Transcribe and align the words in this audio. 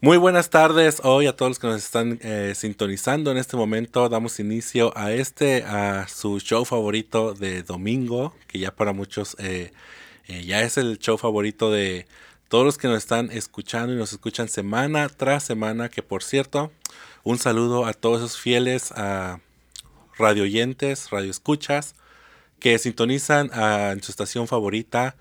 Muy 0.00 0.16
buenas 0.16 0.48
tardes 0.48 1.00
hoy 1.02 1.26
a 1.26 1.34
todos 1.34 1.50
los 1.50 1.58
que 1.58 1.66
nos 1.66 1.82
están 1.82 2.20
eh, 2.22 2.52
sintonizando 2.54 3.32
en 3.32 3.36
este 3.36 3.56
momento. 3.56 4.08
Damos 4.08 4.38
inicio 4.38 4.96
a 4.96 5.10
este, 5.10 5.64
a 5.64 6.06
su 6.06 6.38
show 6.38 6.64
favorito 6.64 7.34
de 7.34 7.64
domingo, 7.64 8.32
que 8.46 8.60
ya 8.60 8.72
para 8.72 8.92
muchos 8.92 9.34
eh, 9.40 9.72
eh, 10.28 10.44
ya 10.44 10.62
es 10.62 10.78
el 10.78 11.00
show 11.00 11.18
favorito 11.18 11.72
de 11.72 12.06
todos 12.46 12.64
los 12.64 12.78
que 12.78 12.86
nos 12.86 12.98
están 12.98 13.32
escuchando 13.32 13.92
y 13.92 13.96
nos 13.96 14.12
escuchan 14.12 14.46
semana 14.46 15.08
tras 15.08 15.42
semana. 15.42 15.88
Que 15.88 16.04
por 16.04 16.22
cierto, 16.22 16.70
un 17.24 17.38
saludo 17.38 17.84
a 17.84 17.92
todos 17.92 18.18
esos 18.18 18.38
fieles 18.38 18.92
a 18.92 19.40
radio 20.16 20.44
oyentes, 20.44 21.10
radio 21.10 21.28
escuchas, 21.28 21.96
que 22.60 22.78
sintonizan 22.78 23.50
a, 23.52 23.90
en 23.90 24.02
su 24.04 24.12
estación 24.12 24.46
favorita 24.46 25.16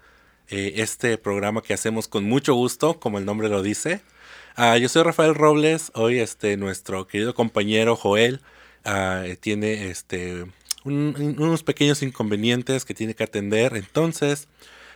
este 0.50 1.18
programa 1.18 1.64
que 1.64 1.74
hacemos 1.74 2.08
con 2.08 2.26
mucho 2.26 2.54
gusto, 2.54 3.00
como 3.00 3.18
el 3.18 3.26
nombre 3.26 3.50
lo 3.50 3.64
dice. 3.64 4.04
Ah, 4.60 4.76
yo 4.76 4.90
soy 4.90 5.04
Rafael 5.04 5.36
Robles. 5.36 5.92
Hoy 5.94 6.18
este, 6.18 6.58
nuestro 6.58 7.08
querido 7.08 7.36
compañero 7.36 7.96
Joel 7.96 8.42
ah, 8.86 9.24
tiene 9.40 9.90
este, 9.92 10.48
unos 10.84 11.62
pequeños 11.62 12.02
inconvenientes 12.02 12.84
que 12.84 12.96
tiene 12.96 13.14
que 13.14 13.24
atender. 13.24 13.78
Entonces, 13.78 14.48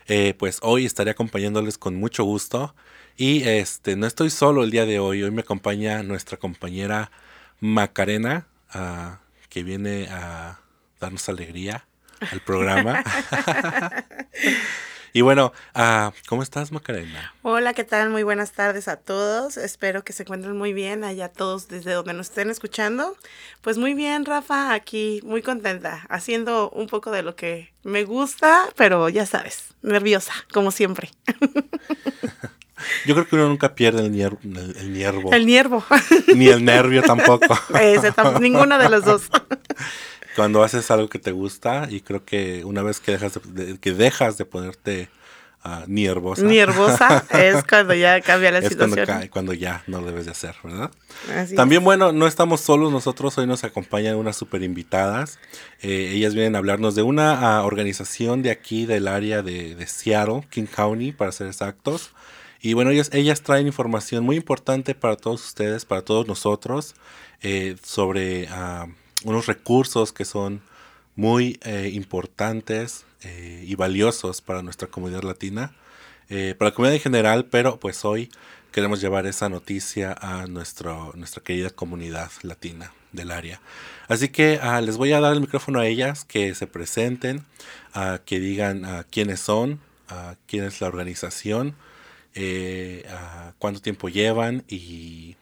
eh, 0.08 0.34
pues 0.34 0.58
hoy 0.64 0.88
estaré 0.88 1.12
acompañándoles 1.12 1.78
con 1.78 1.94
mucho 1.96 2.24
gusto. 2.24 2.74
Y 3.18 3.44
este, 3.44 3.96
no 3.96 4.08
estoy 4.08 4.32
solo 4.32 4.64
el 4.64 4.72
día 4.72 4.88
de 4.88 4.98
hoy. 4.98 5.22
Hoy 5.22 5.30
me 5.30 5.42
acompaña 5.42 6.02
nuestra 6.02 6.38
compañera 6.38 7.12
Macarena, 7.60 8.48
ah, 8.72 9.20
que 9.48 9.62
viene 9.62 10.08
a 10.10 10.60
darnos 11.00 11.30
alegría 11.30 11.86
al 12.32 12.40
programa. 12.40 13.04
Y 15.14 15.22
bueno, 15.22 15.52
uh, 15.76 16.12
¿cómo 16.28 16.42
estás, 16.42 16.72
Macarena? 16.72 17.34
Hola, 17.42 17.74
¿qué 17.74 17.84
tal? 17.84 18.10
Muy 18.12 18.24
buenas 18.24 18.54
tardes 18.54 18.88
a 18.88 18.96
todos. 18.96 19.58
Espero 19.58 20.04
que 20.04 20.14
se 20.14 20.24
encuentren 20.24 20.58
muy 20.58 20.72
bien 20.72 21.04
allá 21.04 21.28
todos 21.28 21.68
desde 21.68 21.92
donde 21.92 22.14
nos 22.14 22.30
estén 22.30 22.50
escuchando. 22.50 23.18
Pues 23.62 23.78
muy 23.78 23.94
bien, 23.94 24.24
Rafa, 24.24 24.74
aquí 24.74 25.20
muy 25.24 25.42
contenta, 25.42 26.06
haciendo 26.10 26.70
un 26.70 26.88
poco 26.88 27.12
de 27.12 27.24
lo 27.24 27.36
que 27.36 27.74
me 27.84 28.06
gusta, 28.06 28.70
pero 28.78 29.10
ya 29.10 29.26
sabes, 29.26 29.74
nerviosa, 29.82 30.34
como 30.54 30.72
siempre. 30.72 31.10
Yo 33.06 33.14
creo 33.14 33.28
que 33.28 33.36
uno 33.36 33.50
nunca 33.50 33.76
pierde 33.76 34.06
el, 34.06 34.12
nier 34.12 34.38
el, 34.44 34.76
el. 34.78 34.96
El. 34.98 36.36
Ni 36.36 36.48
el 36.48 36.66
nervio 36.66 37.02
tampoco. 37.04 37.58
Ese, 37.80 38.14
ninguno 38.40 38.78
de 38.78 38.90
los 38.90 39.06
dos 39.06 39.24
cuando 40.36 40.64
haces 40.64 40.90
algo 40.92 41.10
que 41.10 41.20
te 41.20 41.32
gusta 41.32 41.88
y 41.90 42.02
creo 42.02 42.24
que 42.26 42.64
una 42.66 42.84
vez 42.84 43.00
que 43.00 43.12
dejas 43.14 43.40
de, 43.44 43.78
que 43.80 43.92
dejas 43.94 44.38
de 44.38 44.46
ponerte 44.46 45.10
uh, 45.64 45.84
nervosa. 45.88 46.44
Nervosa 46.44 47.26
es 47.34 47.64
cuando 47.64 47.94
ya 47.94 48.22
cambia 48.22 48.52
la 48.52 48.62
situación. 48.62 49.06
Cuando, 49.06 49.30
cuando, 49.30 49.54
ya 49.54 49.84
no 49.88 50.02
debes 50.02 50.26
de 50.26 50.32
hacer, 50.32 50.56
¿verdad? 50.64 50.92
También, 51.56 51.84
bueno, 51.84 52.12
no 52.12 52.28
estamos 52.28 52.62
solos 52.62 52.92
nosotros, 52.92 53.38
hoy 53.38 53.48
nos 53.48 53.64
acompañan 53.64 54.16
unas 54.16 54.36
super 54.36 54.64
invitadas. 54.64 55.40
Eh, 55.82 56.12
ellas 56.14 56.34
vienen 56.34 56.56
a 56.56 56.60
hablarnos 56.60 56.96
de 56.96 57.04
una 57.04 57.62
uh, 57.62 57.66
organización 57.66 58.42
de 58.42 58.52
aquí, 58.52 58.86
del 58.86 59.08
área 59.08 59.42
de, 59.42 59.76
de, 59.76 59.88
Seattle, 59.88 60.44
King 60.50 60.68
County, 60.68 61.12
para 61.12 61.32
ser 61.32 61.48
exactos. 61.48 62.12
Y 62.62 62.74
bueno, 62.74 62.92
ellas, 62.92 63.10
ellas 63.12 63.42
traen 63.42 63.66
información 63.66 64.24
muy 64.24 64.36
importante 64.36 64.94
para 64.94 65.16
todos 65.16 65.44
ustedes, 65.44 65.86
para 65.86 66.04
todos 66.04 66.28
nosotros, 66.28 66.96
eh, 67.42 67.76
sobre... 67.84 68.46
Uh, 68.46 69.01
unos 69.24 69.46
recursos 69.48 70.12
que 70.12 70.26
son 70.26 70.62
muy 71.16 71.60
eh, 71.64 71.92
importantes 71.94 73.06
eh, 73.22 73.64
y 73.68 73.76
valiosos 73.76 74.42
para 74.42 74.62
nuestra 74.62 74.88
comunidad 74.88 75.24
latina, 75.24 75.74
eh, 76.30 76.56
para 76.58 76.70
la 76.70 76.76
comunidad 76.76 76.96
en 76.96 77.02
general, 77.02 77.46
pero 77.46 77.80
pues 77.80 78.06
hoy 78.06 78.30
queremos 78.72 79.02
llevar 79.02 79.26
esa 79.26 79.50
noticia 79.50 80.16
a 80.20 80.48
nuestro, 80.48 81.12
nuestra 81.16 81.44
querida 81.44 81.70
comunidad 81.70 82.32
latina 82.42 82.94
del 83.12 83.32
área. 83.32 83.60
Así 84.08 84.30
que 84.30 84.60
ah, 84.62 84.80
les 84.82 84.98
voy 84.98 85.12
a 85.12 85.20
dar 85.20 85.34
el 85.34 85.42
micrófono 85.42 85.80
a 85.80 85.88
ellas, 85.88 86.24
que 86.24 86.56
se 86.56 86.68
presenten, 86.68 87.46
uh, 87.96 88.18
que 88.26 88.40
digan 88.40 88.86
uh, 88.86 89.04
quiénes 89.10 89.42
son, 89.42 89.80
quién 90.46 90.66
es 90.66 90.82
la 90.82 90.88
organización, 90.88 91.76
cuánto 93.60 93.82
tiempo 93.82 94.10
llevan 94.10 94.66
y 94.68 95.38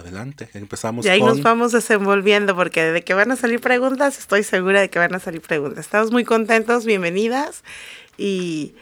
Adelante, 0.00 0.48
empezamos. 0.54 1.04
Y 1.04 1.08
ahí 1.08 1.20
nos 1.20 1.42
vamos 1.42 1.72
desenvolviendo 1.72 2.56
porque 2.56 2.84
de 2.84 3.02
que 3.02 3.14
van 3.14 3.30
a 3.30 3.36
salir 3.36 3.60
preguntas, 3.60 4.18
estoy 4.18 4.42
segura 4.42 4.80
de 4.80 4.88
que 4.88 4.98
van 4.98 5.14
a 5.14 5.20
salir 5.20 5.42
preguntas. 5.42 5.84
Estamos 5.84 6.10
muy 6.10 6.24
contentos, 6.24 6.86
bienvenidas 6.86 7.62
y 8.16 8.74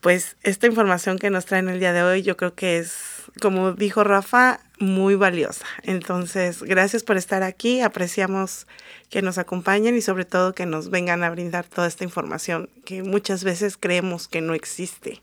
pues 0.00 0.36
esta 0.42 0.66
información 0.66 1.18
que 1.18 1.30
nos 1.30 1.44
traen 1.44 1.68
el 1.68 1.80
día 1.80 1.92
de 1.92 2.02
hoy 2.02 2.22
yo 2.22 2.36
creo 2.36 2.54
que 2.54 2.78
es, 2.78 2.94
como 3.40 3.72
dijo 3.72 4.04
Rafa, 4.04 4.60
muy 4.78 5.16
valiosa. 5.16 5.66
Entonces, 5.82 6.62
gracias 6.62 7.02
por 7.02 7.16
estar 7.16 7.42
aquí, 7.42 7.80
apreciamos 7.80 8.66
que 9.10 9.20
nos 9.20 9.36
acompañen 9.36 9.96
y 9.96 10.00
sobre 10.00 10.24
todo 10.24 10.54
que 10.54 10.64
nos 10.64 10.90
vengan 10.90 11.24
a 11.24 11.30
brindar 11.30 11.66
toda 11.66 11.88
esta 11.88 12.04
información 12.04 12.70
que 12.84 13.02
muchas 13.02 13.44
veces 13.44 13.76
creemos 13.76 14.28
que 14.28 14.40
no 14.40 14.54
existe. 14.54 15.22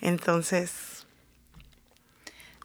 Entonces, 0.00 0.89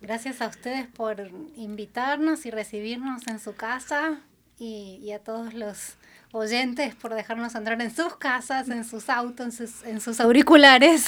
Gracias 0.02 0.42
a 0.42 0.48
ustedes 0.48 0.88
por 0.88 1.32
invitarnos 1.56 2.46
y 2.46 2.52
recibirnos 2.52 3.28
en 3.28 3.40
su 3.40 3.56
casa 3.56 4.20
y, 4.60 5.12
a 5.12 5.20
todos 5.20 5.54
los 5.54 5.96
oyentes 6.32 6.96
por 6.96 7.14
dejarnos 7.14 7.56
entrar 7.56 7.82
en 7.82 7.96
sus 7.96 8.16
casas, 8.18 8.70
en 8.70 8.84
sus 8.84 9.10
autos, 9.10 9.84
en 9.86 10.02
sus, 10.02 10.20
auriculares 10.20 11.06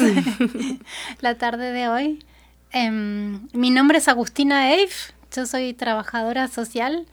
la 1.22 1.38
tarde 1.38 1.72
de 1.72 1.90
hoy. 1.90 2.26
Em, 2.72 3.48
mi 3.54 3.70
nombre 3.70 3.98
es 3.98 4.08
Agustina 4.08 4.74
Eif, 4.74 5.12
yo 5.36 5.46
soy 5.46 5.74
trabajadora 5.74 6.48
social 6.48 7.06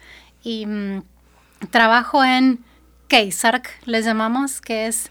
y 0.43 0.67
mm, 0.67 1.03
trabajo 1.71 2.25
en 2.25 2.65
KSARC, 3.09 3.87
le 3.87 4.03
llamamos, 4.03 4.61
que 4.61 4.87
es 4.87 5.11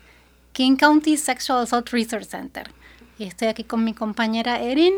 King 0.53 0.75
County 0.75 1.17
Sexual 1.17 1.63
Assault 1.63 1.89
Research 1.89 2.25
Center. 2.25 2.71
Y 3.17 3.25
estoy 3.25 3.47
aquí 3.47 3.63
con 3.63 3.83
mi 3.83 3.93
compañera 3.93 4.59
Erin. 4.59 4.93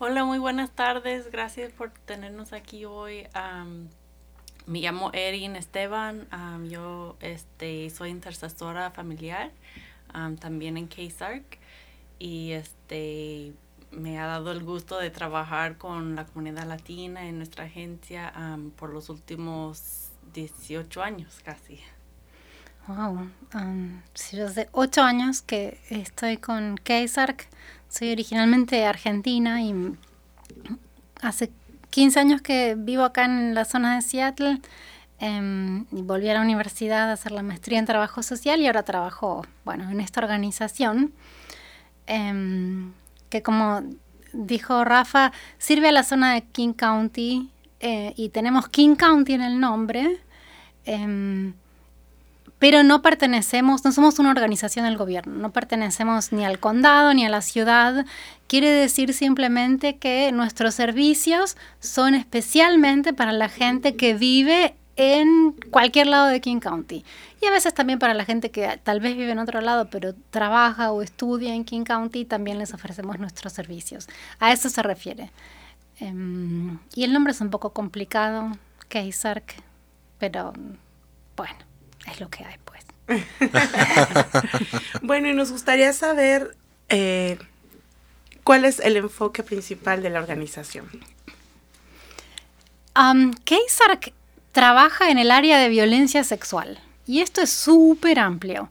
Hola, 0.00 0.24
muy 0.24 0.38
buenas 0.38 0.70
tardes. 0.70 1.28
Gracias 1.32 1.72
por 1.72 1.90
tenernos 1.90 2.52
aquí 2.52 2.84
hoy. 2.84 3.26
me 4.64 4.78
llamo 4.78 5.10
Erin 5.12 5.56
Esteban. 5.56 6.28
yo 6.70 7.16
este, 7.20 7.90
soy 7.90 8.10
intercesora 8.10 8.92
familiar 8.92 9.50
también 10.38 10.76
en 10.76 10.86
KSARC 10.86 11.58
y 12.20 12.52
este, 12.52 13.54
me 13.90 14.20
ha 14.20 14.26
dado 14.26 14.52
el 14.52 14.62
gusto 14.62 14.98
de 14.98 15.10
trabajar 15.10 15.78
con 15.78 16.14
la 16.14 16.26
comunidad 16.26 16.68
latina 16.68 17.26
en 17.26 17.38
nuestra 17.38 17.64
agencia 17.64 18.32
por 18.76 18.90
los 18.90 19.08
últimos 19.08 20.12
18 20.32 21.02
años 21.02 21.40
casi. 21.44 21.80
Wow, 22.86 23.28
yo 24.32 24.46
hace 24.46 24.68
8 24.70 25.02
años 25.02 25.42
que 25.42 25.80
estoy 25.90 26.36
con 26.36 26.76
KSARC 26.76 27.48
soy 27.88 28.12
originalmente 28.12 28.84
argentina 28.84 29.62
y 29.62 29.74
hace 31.20 31.50
15 31.90 32.20
años 32.20 32.42
que 32.42 32.74
vivo 32.76 33.04
acá 33.04 33.24
en 33.24 33.54
la 33.54 33.64
zona 33.64 33.96
de 33.96 34.02
Seattle 34.02 34.60
em, 35.18 35.86
y 35.90 36.02
volví 36.02 36.28
a 36.28 36.34
la 36.34 36.42
universidad 36.42 37.10
a 37.10 37.12
hacer 37.12 37.32
la 37.32 37.42
maestría 37.42 37.78
en 37.78 37.86
trabajo 37.86 38.22
social 38.22 38.60
y 38.60 38.66
ahora 38.66 38.82
trabajo, 38.82 39.46
bueno, 39.64 39.90
en 39.90 40.00
esta 40.00 40.20
organización 40.20 41.12
em, 42.06 42.92
que 43.30 43.42
como 43.42 43.82
dijo 44.32 44.84
Rafa, 44.84 45.32
sirve 45.58 45.88
a 45.88 45.92
la 45.92 46.02
zona 46.02 46.34
de 46.34 46.42
King 46.42 46.72
County 46.72 47.50
eh, 47.80 48.12
y 48.16 48.30
tenemos 48.30 48.68
King 48.68 48.96
County 48.96 49.34
en 49.34 49.42
el 49.42 49.60
nombre. 49.60 50.20
Em, 50.84 51.54
pero 52.58 52.82
no 52.82 53.02
pertenecemos, 53.02 53.84
no 53.84 53.92
somos 53.92 54.18
una 54.18 54.30
organización 54.30 54.84
del 54.84 54.96
gobierno, 54.96 55.34
no 55.34 55.52
pertenecemos 55.52 56.32
ni 56.32 56.44
al 56.44 56.58
condado 56.58 57.14
ni 57.14 57.24
a 57.24 57.28
la 57.28 57.40
ciudad. 57.40 58.04
Quiere 58.48 58.70
decir 58.70 59.14
simplemente 59.14 59.96
que 59.96 60.32
nuestros 60.32 60.74
servicios 60.74 61.56
son 61.78 62.14
especialmente 62.14 63.12
para 63.12 63.32
la 63.32 63.48
gente 63.48 63.94
que 63.94 64.14
vive 64.14 64.74
en 64.96 65.52
cualquier 65.70 66.08
lado 66.08 66.26
de 66.26 66.40
King 66.40 66.58
County. 66.58 67.04
Y 67.40 67.46
a 67.46 67.52
veces 67.52 67.72
también 67.72 68.00
para 68.00 68.14
la 68.14 68.24
gente 68.24 68.50
que 68.50 68.80
tal 68.82 68.98
vez 68.98 69.16
vive 69.16 69.30
en 69.30 69.38
otro 69.38 69.60
lado, 69.60 69.88
pero 69.90 70.12
trabaja 70.30 70.90
o 70.90 71.02
estudia 71.02 71.54
en 71.54 71.64
King 71.64 71.84
County, 71.84 72.24
también 72.24 72.58
les 72.58 72.74
ofrecemos 72.74 73.20
nuestros 73.20 73.52
servicios. 73.52 74.08
A 74.40 74.52
eso 74.52 74.68
se 74.68 74.82
refiere. 74.82 75.30
Em, 76.00 76.78
y 76.96 77.04
el 77.04 77.12
nombre 77.12 77.32
es 77.32 77.40
un 77.40 77.50
poco 77.50 77.70
complicado, 77.70 78.50
Keisark, 78.88 79.54
pero 80.18 80.52
bueno 81.36 81.67
es 82.10 82.20
lo 82.20 82.28
que 82.28 82.44
hay, 82.44 82.56
pues. 82.64 82.84
bueno, 85.02 85.28
y 85.28 85.34
nos 85.34 85.50
gustaría 85.50 85.92
saber 85.92 86.56
eh, 86.88 87.38
cuál 88.44 88.64
es 88.64 88.80
el 88.80 88.96
enfoque 88.96 89.42
principal 89.42 90.02
de 90.02 90.10
la 90.10 90.20
organización. 90.20 90.88
Um, 92.98 93.32
trabaja 94.52 95.10
en 95.10 95.18
el 95.18 95.30
área 95.30 95.58
de 95.58 95.68
violencia 95.68 96.24
sexual 96.24 96.80
y 97.06 97.20
esto 97.20 97.40
es 97.40 97.50
súper 97.50 98.18
amplio. 98.18 98.68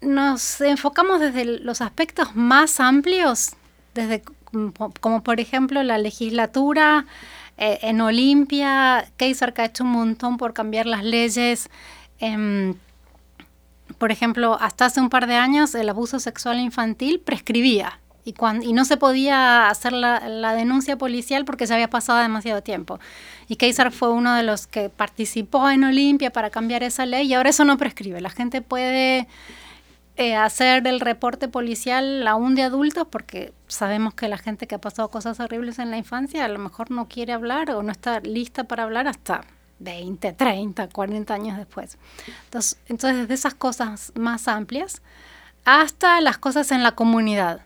Nos 0.00 0.60
enfocamos 0.60 1.20
desde 1.20 1.44
los 1.44 1.80
aspectos 1.80 2.34
más 2.34 2.80
amplios, 2.80 3.52
desde 3.94 4.22
como 5.00 5.22
por 5.22 5.40
ejemplo 5.40 5.82
la 5.82 5.98
legislatura 5.98 7.06
eh, 7.58 7.78
en 7.82 8.00
Olimpia, 8.00 9.08
Keisar 9.16 9.54
ha 9.56 9.64
hecho 9.66 9.84
un 9.84 9.90
montón 9.90 10.36
por 10.36 10.52
cambiar 10.52 10.86
las 10.86 11.04
leyes. 11.04 11.68
Em, 12.22 12.76
por 13.98 14.12
ejemplo, 14.12 14.56
hasta 14.60 14.86
hace 14.86 15.00
un 15.00 15.10
par 15.10 15.26
de 15.26 15.34
años 15.34 15.74
el 15.74 15.88
abuso 15.88 16.20
sexual 16.20 16.60
infantil 16.60 17.18
prescribía 17.18 17.98
y, 18.24 18.32
no 18.72 18.84
se 18.84 18.96
podía 18.96 19.68
hacer 19.68 19.92
la, 19.92 20.54
denuncia 20.54 20.96
policial 20.96 21.44
porque 21.44 21.66
se 21.66 21.74
había 21.74 21.90
pasado 21.90 22.20
demasiado 22.20 22.62
tiempo. 22.62 23.00
Y 23.48 23.56
Keisar 23.56 23.90
fue 23.90 24.12
uno 24.12 24.36
de 24.36 24.44
los 24.44 24.68
que 24.68 24.88
participó 24.88 25.68
en 25.68 25.82
Olimpia 25.82 26.30
para 26.30 26.50
cambiar 26.50 26.84
esa 26.84 27.06
ley 27.06 27.26
y 27.26 27.34
ahora 27.34 27.50
eso 27.50 27.64
no 27.64 27.76
prescribe. 27.76 28.20
La 28.20 28.30
gente 28.30 28.62
puede 28.62 29.26
eh, 30.16 30.36
hacer 30.36 30.86
el 30.86 31.00
reporte 31.00 31.48
policial 31.48 32.24
aún 32.28 32.54
de 32.54 32.62
adultos 32.62 33.08
porque 33.10 33.52
sabemos 33.66 34.14
que 34.14 34.28
la 34.28 34.38
gente 34.38 34.68
que 34.68 34.76
ha 34.76 34.80
pasado 34.80 35.08
cosas 35.08 35.40
horribles 35.40 35.80
en 35.80 35.90
la 35.90 35.98
infancia 35.98 36.44
a 36.44 36.48
lo 36.48 36.60
mejor 36.60 36.92
no 36.92 37.08
quiere 37.08 37.32
hablar 37.32 37.72
o 37.72 37.82
no 37.82 37.90
está 37.90 38.20
lista 38.20 38.62
para 38.62 38.84
hablar 38.84 39.08
hasta 39.08 39.40
20, 39.82 40.32
30, 40.32 40.88
40 40.88 41.34
años 41.34 41.56
después. 41.58 41.98
Entonces, 42.44 42.78
desde 43.16 43.34
esas 43.34 43.54
cosas 43.54 44.12
más 44.14 44.48
amplias 44.48 45.02
hasta 45.64 46.20
las 46.20 46.38
cosas 46.38 46.72
en 46.72 46.82
la 46.82 46.92
comunidad. 46.92 47.60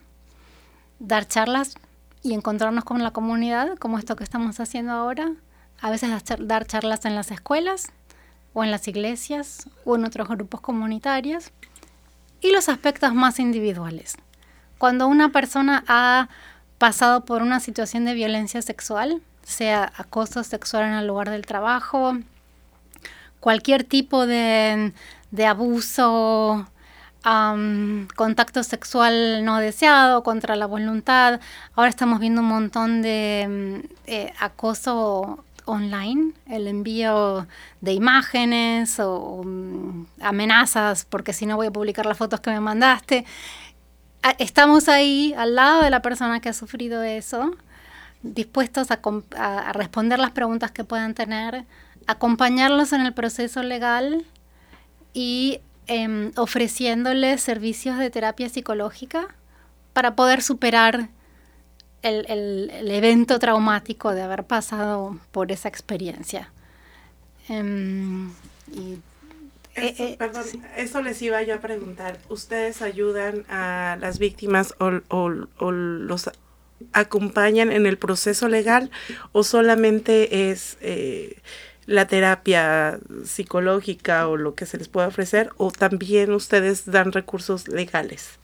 Dar 0.98 1.26
charlas 1.26 1.74
y 2.22 2.34
encontrarnos 2.34 2.84
con 2.84 3.02
la 3.02 3.10
comunidad, 3.10 3.76
como 3.78 3.98
esto 3.98 4.16
que 4.16 4.24
estamos 4.24 4.60
haciendo 4.60 4.92
ahora. 4.92 5.32
A 5.80 5.90
veces 5.90 6.10
dar 6.40 6.66
charlas 6.66 7.04
en 7.04 7.14
las 7.14 7.30
escuelas 7.30 7.92
o 8.54 8.64
en 8.64 8.70
las 8.70 8.88
iglesias 8.88 9.68
o 9.84 9.96
en 9.96 10.04
otros 10.04 10.28
grupos 10.28 10.60
comunitarios 10.60 11.52
y 12.40 12.52
los 12.52 12.68
aspectos 12.68 13.14
más 13.14 13.38
individuales. 13.38 14.16
Cuando 14.78 15.06
una 15.06 15.30
persona 15.30 15.84
ha 15.86 16.28
pasado 16.78 17.24
por 17.24 17.42
una 17.42 17.60
situación 17.60 18.04
de 18.04 18.14
violencia 18.14 18.62
sexual, 18.62 19.22
sea 19.46 19.92
acoso 19.96 20.42
sexual 20.42 20.86
en 20.86 20.92
el 20.94 21.06
lugar 21.06 21.30
del 21.30 21.46
trabajo, 21.46 22.18
cualquier 23.38 23.84
tipo 23.84 24.26
de, 24.26 24.92
abuso, 25.46 26.66
contacto 28.16 28.64
sexual 28.64 29.44
no 29.44 29.58
deseado 29.58 30.24
contra 30.24 30.56
la 30.56 30.66
voluntad. 30.66 31.40
Ahora 31.76 31.90
estamos 31.90 32.18
viendo 32.18 32.40
un 32.40 32.48
montón 32.48 33.02
de 33.02 33.82
mm, 33.84 33.86
eh, 34.06 34.32
acoso 34.40 35.44
online, 35.64 36.32
el 36.48 36.66
envío 36.66 37.46
de 37.80 37.92
imágenes 37.92 38.98
o 38.98 39.42
mm, 39.44 40.06
amenazas, 40.22 41.04
porque 41.04 41.32
si 41.32 41.46
no 41.46 41.56
voy 41.56 41.68
a 41.68 41.70
publicar 41.70 42.04
las 42.04 42.18
fotos 42.18 42.40
que 42.40 42.50
me 42.50 42.60
mandaste. 42.60 43.24
Ah, 44.24 44.34
estamos 44.38 44.88
ahí 44.88 45.34
al 45.38 45.54
lado 45.54 45.82
de 45.82 45.90
la 45.90 46.02
persona 46.02 46.40
que 46.40 46.48
ha 46.48 46.52
sufrido 46.52 47.02
eso, 47.04 47.52
dispuestos 48.34 48.88
a, 48.90 49.72
responder 49.72 50.18
las 50.18 50.30
preguntas 50.30 50.70
que 50.70 50.84
puedan 50.84 51.14
tener, 51.14 51.64
acompañarlos 52.06 52.92
en 52.92 53.02
el 53.02 53.12
proceso 53.12 53.62
legal 53.62 54.24
y 55.12 55.60
em, 55.86 56.32
ofreciéndoles 56.36 57.40
servicios 57.40 57.98
de 57.98 58.10
terapia 58.10 58.48
psicológica 58.48 59.28
para 59.92 60.14
poder 60.14 60.42
superar 60.42 61.08
el, 62.02 62.90
evento 62.90 63.38
traumático 63.38 64.14
de 64.14 64.22
haber 64.22 64.44
pasado 64.44 65.18
por 65.32 65.50
esa 65.50 65.68
experiencia. 65.68 66.50
Em, 67.48 68.30
eso, 68.68 68.92
eh, 69.76 69.94
eh, 69.98 70.16
perdón, 70.18 70.44
eso 70.76 71.02
les 71.02 71.20
iba 71.22 71.42
yo 71.42 71.54
a 71.54 71.58
preguntar. 71.58 72.18
¿Ustedes 72.28 72.82
ayudan 72.82 73.44
a 73.48 73.98
las 74.00 74.18
víctimas 74.18 74.74
o, 74.78 74.90
los 75.70 76.30
acompañan 76.92 77.72
en 77.72 77.86
el 77.86 77.98
proceso 77.98 78.48
legal 78.48 78.90
o 79.32 79.42
solamente 79.42 80.50
es 80.50 80.76
eh, 80.80 81.36
la 81.86 82.06
terapia 82.06 82.98
psicológica 83.24 84.28
o 84.28 84.36
lo 84.36 84.54
que 84.54 84.66
se 84.66 84.78
les 84.78 84.88
puede 84.88 85.06
ofrecer 85.06 85.50
o 85.56 85.70
también 85.70 86.32
ustedes 86.32 86.90
dan 86.90 87.12
recursos 87.12 87.68
legales? 87.68 88.38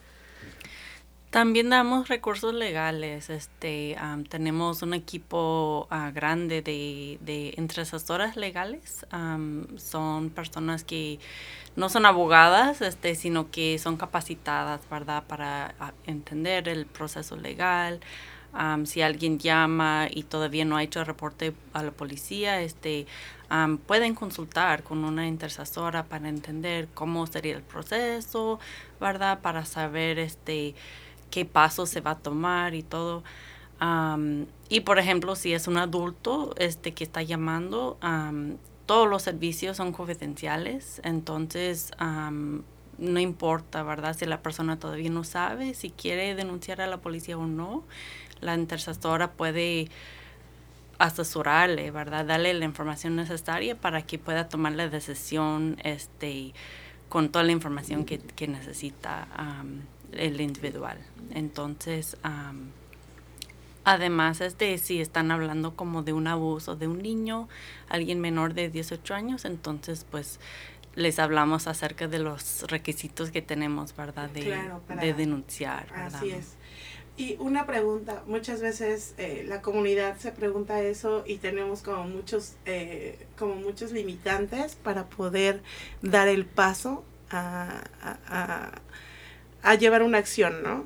También 1.33 1.71
damos 1.71 2.09
recursos 2.09 2.53
legales. 2.53 3.31
Este, 3.31 3.97
tenemos 4.29 4.83
un 4.83 4.93
equipo 4.93 5.87
ah, 5.89 6.11
grande 6.11 6.61
de, 6.61 7.17
de 7.23 7.55
legales. 8.37 9.07
son 9.79 10.29
personas 10.29 10.85
que 10.85 11.19
no 11.75 11.89
son 11.89 12.05
abogadas, 12.05 12.83
este, 12.83 13.15
sino 13.15 13.51
que 13.51 13.79
son 13.79 13.97
capacitadas, 13.97 14.83
¿verdad?, 14.91 15.25
para 15.27 15.75
ah, 15.81 15.95
entender 16.05 16.69
el 16.69 16.85
proceso 16.85 17.35
legal. 17.37 18.01
si 18.85 19.01
alguien 19.01 19.39
llama 19.39 20.09
y 20.11 20.25
todavía 20.25 20.67
no 20.67 20.77
ha 20.77 20.83
hecho 20.83 21.03
reporte 21.03 21.55
a 21.73 21.83
la 21.83 21.93
policía, 21.93 22.61
este, 22.61 23.07
pueden 23.87 24.15
consultar 24.15 24.83
con 24.83 25.03
una 25.03 25.27
intercesora 25.27 26.05
para 26.05 26.29
entender 26.29 26.89
cómo 26.93 27.27
sería 27.27 27.57
el 27.57 27.63
proceso, 27.63 28.61
¿verdad? 29.01 29.41
Para 29.41 29.65
saber 29.65 30.19
este, 30.19 30.75
qué 31.33 31.47
paso 31.47 31.87
se 31.87 32.01
va 32.01 32.13
a 32.13 32.19
tomar 32.19 32.75
y 32.75 32.85
todo. 32.85 33.25
y 34.69 34.81
por 34.81 34.99
ejemplo, 35.01 35.35
si 35.35 35.55
es 35.55 35.67
un 35.67 35.79
adulto 35.79 36.55
este, 36.59 36.93
que 36.93 37.03
está 37.03 37.23
llamando, 37.23 37.99
todos 38.87 39.09
los 39.09 39.23
servicios 39.23 39.79
son 39.79 39.93
confidenciales, 39.93 41.01
entonces 41.03 41.91
no 42.99 43.19
importa, 43.19 43.83
¿verdad? 43.83 44.17
Si 44.17 44.27
la 44.27 44.43
persona 44.43 44.79
todavía 44.79 45.11
no 45.11 45.25
sabe 45.25 45.75
si 45.75 45.91
quiere 45.91 46.37
denunciar 46.37 46.81
a 46.81 46.87
la 46.87 46.99
policía 46.99 47.37
o 47.37 47.47
no, 47.47 47.83
la 48.41 48.55
intercesora 48.55 49.33
puede 49.33 49.89
asesorarle, 50.99 51.91
¿verdad? 51.91 52.27
Darle 52.27 52.53
la 52.55 52.67
información 52.67 53.17
necesaria 53.17 53.75
para 53.75 54.03
que 54.03 54.19
pueda 54.19 54.49
tomar 54.49 54.73
la 54.73 54.89
decisión 54.89 55.79
este, 55.83 56.53
con 57.09 57.31
toda 57.31 57.45
la 57.45 57.53
información 57.53 58.05
que, 58.05 58.19
que 58.19 58.47
necesita 58.47 59.27
el 60.13 60.41
individual. 60.41 60.99
Entonces, 61.35 62.17
además 63.85 64.41
es 64.41 64.59
de 64.59 64.79
si 64.79 65.01
están 65.01 65.31
hablando 65.31 65.75
como 65.75 66.03
de 66.03 66.13
un 66.13 66.27
abuso 66.27 66.77
de 66.77 66.89
un 66.89 67.03
niño, 67.03 67.49
alguien 67.89 68.21
menor 68.21 68.55
de 68.55 68.71
18 68.71 69.15
años, 69.15 69.45
entonces 69.45 70.07
pues 70.11 70.39
les 70.95 71.19
hablamos 71.19 71.67
acerca 71.67 72.07
de 72.07 72.19
los 72.19 72.65
requisitos 72.69 73.31
que 73.31 73.41
tenemos, 73.41 73.97
¿verdad? 73.97 74.29
De, 74.31 75.15
denunciar. 75.15 75.87
Así 75.95 76.31
es. 76.31 76.57
Y 77.17 77.37
una 77.39 77.67
pregunta, 77.67 78.23
muchas 78.27 78.63
veces 78.63 79.15
eh, 79.19 79.45
la 79.47 79.61
comunidad 79.61 80.17
se 80.17 80.33
pregunta 80.33 80.81
eso 80.81 81.25
y 81.27 81.37
tenemos 81.37 81.83
como 81.83 82.05
muchos, 82.05 82.55
eh, 82.65 83.27
como 83.39 83.55
muchos 83.57 83.93
limitantes 83.93 84.77
para 84.77 85.07
poder 85.07 85.63
dar 86.01 86.29
el 86.29 86.47
paso 86.47 87.05
a, 87.31 87.85
a 88.03 88.73
llevar 89.79 90.03
una 90.03 90.19
acción, 90.19 90.63
¿no? 90.63 90.85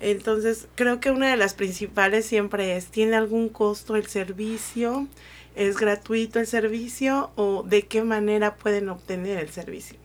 Entonces, 0.00 0.66
creo 0.74 0.98
que 0.98 1.10
una 1.10 1.30
de 1.30 1.36
las 1.36 1.54
principales 1.54 2.26
siempre 2.26 2.76
es, 2.76 2.86
¿tiene 2.86 3.16
algún 3.16 3.48
costo 3.48 3.94
el 3.94 4.06
servicio? 4.06 5.06
¿Es 5.54 5.76
gratuito 5.76 6.40
el 6.40 6.46
servicio? 6.46 7.30
¿O 7.36 7.62
de 7.62 7.82
qué 7.82 8.02
manera 8.02 8.56
pueden 8.56 8.88
obtener 8.88 9.38
el 9.38 9.50
servicio? 9.50 9.96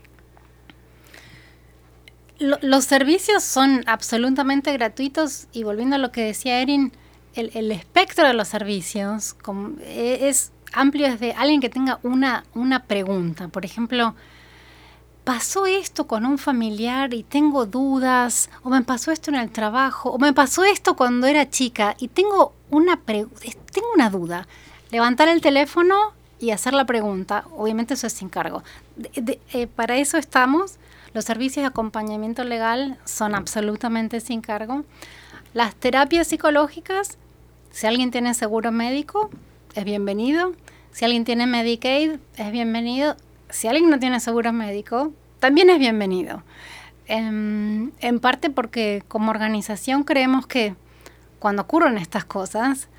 los 2.40 2.86
servicios 2.86 3.44
son 3.44 3.84
absolutamente 3.88 4.72
gratuitos 4.74 5.48
y 5.54 5.64
volviendo 5.64 5.96
a 5.96 6.00
lo 6.00 6.12
que 6.12 6.22
decía 6.22 6.62
Erin, 6.62 6.92
el, 7.34 7.72
espectro 7.72 8.28
de 8.28 8.34
los 8.34 8.48
servicios 8.48 9.36
e, 9.82 10.28
es 10.28 10.52
amplio 10.74 11.12
desde 11.12 11.34
alguien 11.34 11.62
que 11.62 11.70
tenga 11.70 12.00
una, 12.04 12.46
una 12.54 12.84
pregunta. 12.84 13.48
Por 13.48 13.64
ejemplo, 13.64 14.16
pasó 15.28 15.66
esto 15.66 16.08
con 16.08 16.26
un 16.26 16.38
familiar 16.38 17.14
y 17.14 17.22
tengo 17.22 17.66
dudas, 17.66 18.50
o 18.64 18.70
me 18.70 18.82
pasó 18.84 19.12
esto 19.12 19.30
en 19.30 19.36
el 19.36 19.52
trabajo, 19.52 20.12
o 20.12 20.18
me 20.18 20.32
pasó 20.32 20.64
esto 20.64 20.96
cuando 20.96 21.28
era 21.28 21.50
chica 21.50 21.98
y 22.00 22.08
tengo 22.08 22.54
una, 22.70 22.98
tengo 23.02 23.88
una 23.94 24.10
duda. 24.10 24.48
Levantar 24.90 25.28
el 25.28 25.42
teléfono 25.42 26.14
y 26.40 26.52
hacer 26.52 26.74
la 26.74 26.86
pregunta, 26.86 27.44
obviamente 27.58 27.96
eso 27.96 28.08
es 28.08 28.14
sin 28.14 28.30
cargo. 28.30 28.64
Eh, 29.52 29.68
para 29.68 29.98
eso 29.98 30.18
estamos. 30.18 30.78
Los 31.14 31.26
servicios 31.26 31.64
de 31.64 31.68
acompañamiento 31.68 32.46
legal 32.46 32.98
son 33.04 33.36
absolutamente 33.36 34.22
sin 34.22 34.40
cargo. 34.40 34.86
Las 35.54 35.76
terapias 35.76 36.28
psicológicas, 36.28 37.18
si 37.72 37.86
alguien 37.86 38.12
tiene 38.12 38.34
seguro 38.34 38.72
médico, 38.72 39.30
es 39.76 39.84
bienvenido. 39.84 40.54
Si 40.94 41.04
alguien 41.04 41.26
tiene 41.26 41.48
Medicaid, 41.48 42.14
es 42.38 42.52
bienvenido 42.54 43.18
si 43.50 43.68
alguien 43.68 43.89
no 43.89 44.00
tiene 44.00 44.20
seguro 44.20 44.54
médico, 44.54 45.13
también 45.39 45.70
es 45.70 45.80
bienvenido. 45.80 46.44
En, 47.08 47.94
parte 48.22 48.50
porque 48.50 49.04
como 49.08 49.32
organización 49.32 50.04
creemos 50.04 50.46
que 50.46 50.75
cuando 51.39 51.62
ocurren 51.62 51.98
estas 51.98 52.25
cosas 52.25 52.89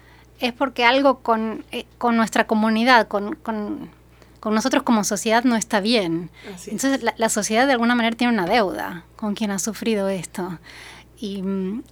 es 0.40 0.52
porque 0.52 0.84
algo 0.84 1.18
con, 1.18 1.64
eh, 1.72 1.84
nuestra 2.00 2.46
comunidad, 2.46 3.08
con, 3.08 3.36
nosotros 4.44 4.82
como 4.82 5.04
sociedad 5.04 5.44
no 5.44 5.56
está 5.56 5.80
bien. 5.80 6.30
Entonces 6.66 7.02
la, 7.16 7.28
sociedad 7.28 7.66
de 7.66 7.72
alguna 7.72 7.94
manera 7.94 8.16
tiene 8.16 8.32
una 8.32 8.46
deuda 8.46 9.04
con 9.16 9.34
quien 9.34 9.50
ha 9.50 9.58
sufrido 9.58 10.08
esto. 10.08 10.58
Y, 11.20 11.42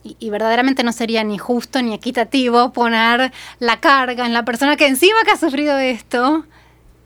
y, 0.05 0.31
verdaderamente 0.31 0.85
no 0.85 0.93
sería 0.93 1.25
ni 1.25 1.37
justo 1.37 1.83
ni 1.83 1.93
equitativo 1.93 2.73
poner 2.73 3.33
la 3.59 3.81
carga 3.81 4.25
en 4.25 4.33
la 4.33 4.45
persona 4.45 4.77
que 4.77 4.87
encima 4.87 5.25
que 5.25 5.33
ha 5.33 5.37
sufrido 5.37 5.77
esto 5.79 6.47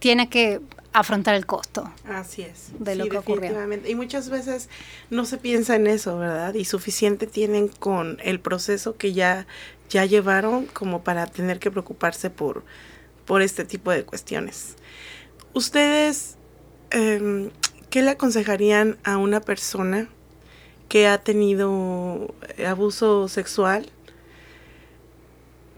tiene 0.01 0.29
que 0.29 0.61
afrontar 0.93 1.35
el 1.35 1.47
costo. 1.47 1.91
Así 2.05 2.43
es. 2.43 2.71
De 2.79 2.97
lo 2.97 3.09
que 3.09 3.19
ocurrió. 3.19 3.53
Y 3.87 3.95
muchas 3.95 4.29
veces 4.29 4.69
no 5.11 5.25
se 5.25 5.39
piensa 5.39 5.77
en 5.77 5.87
eso, 5.87 6.19
¿verdad? 6.19 6.55
Y 6.55 6.65
suficiente 6.65 7.27
tienen 7.27 7.69
con 7.69 8.19
el 8.23 8.41
proceso 8.41 8.97
que 8.97 9.13
ya, 9.13 9.47
ya 9.89 10.05
llevaron 10.05 10.67
como 10.67 11.03
para 11.03 11.27
tener 11.27 11.59
que 11.59 11.71
preocuparse 11.71 12.31
por, 12.31 12.65
por 13.25 13.43
este 13.43 13.65
tipo 13.65 13.91
de 13.91 14.05
cuestiones. 14.05 14.77
Ustedes, 15.53 16.37
em, 16.91 17.51
¿qué 17.91 18.03
le 18.03 18.11
aconsejarían 18.11 18.99
a 19.05 19.17
una 19.17 19.41
persona 19.41 20.09
que 20.89 21.07
ha 21.07 21.19
tenido 21.19 22.35
abuso 22.67 23.29
sexual, 23.29 23.87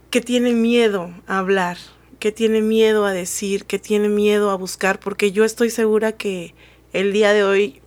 que 0.08 0.22
tiene 0.22 0.52
miedo 0.54 1.10
a 1.26 1.38
hablar, 1.38 1.76
que 2.22 2.30
tiene 2.30 2.60
miedo 2.60 3.04
a 3.04 3.10
decir, 3.10 3.64
que 3.64 3.80
tiene 3.80 4.08
miedo 4.08 4.50
a 4.50 4.54
buscar, 4.54 5.00
porque 5.00 5.32
yo 5.32 5.44
estoy 5.44 5.70
segura 5.70 6.12
que 6.12 6.54
el 6.92 7.12
día 7.12 7.32
de 7.32 7.42
hoy 7.42 7.82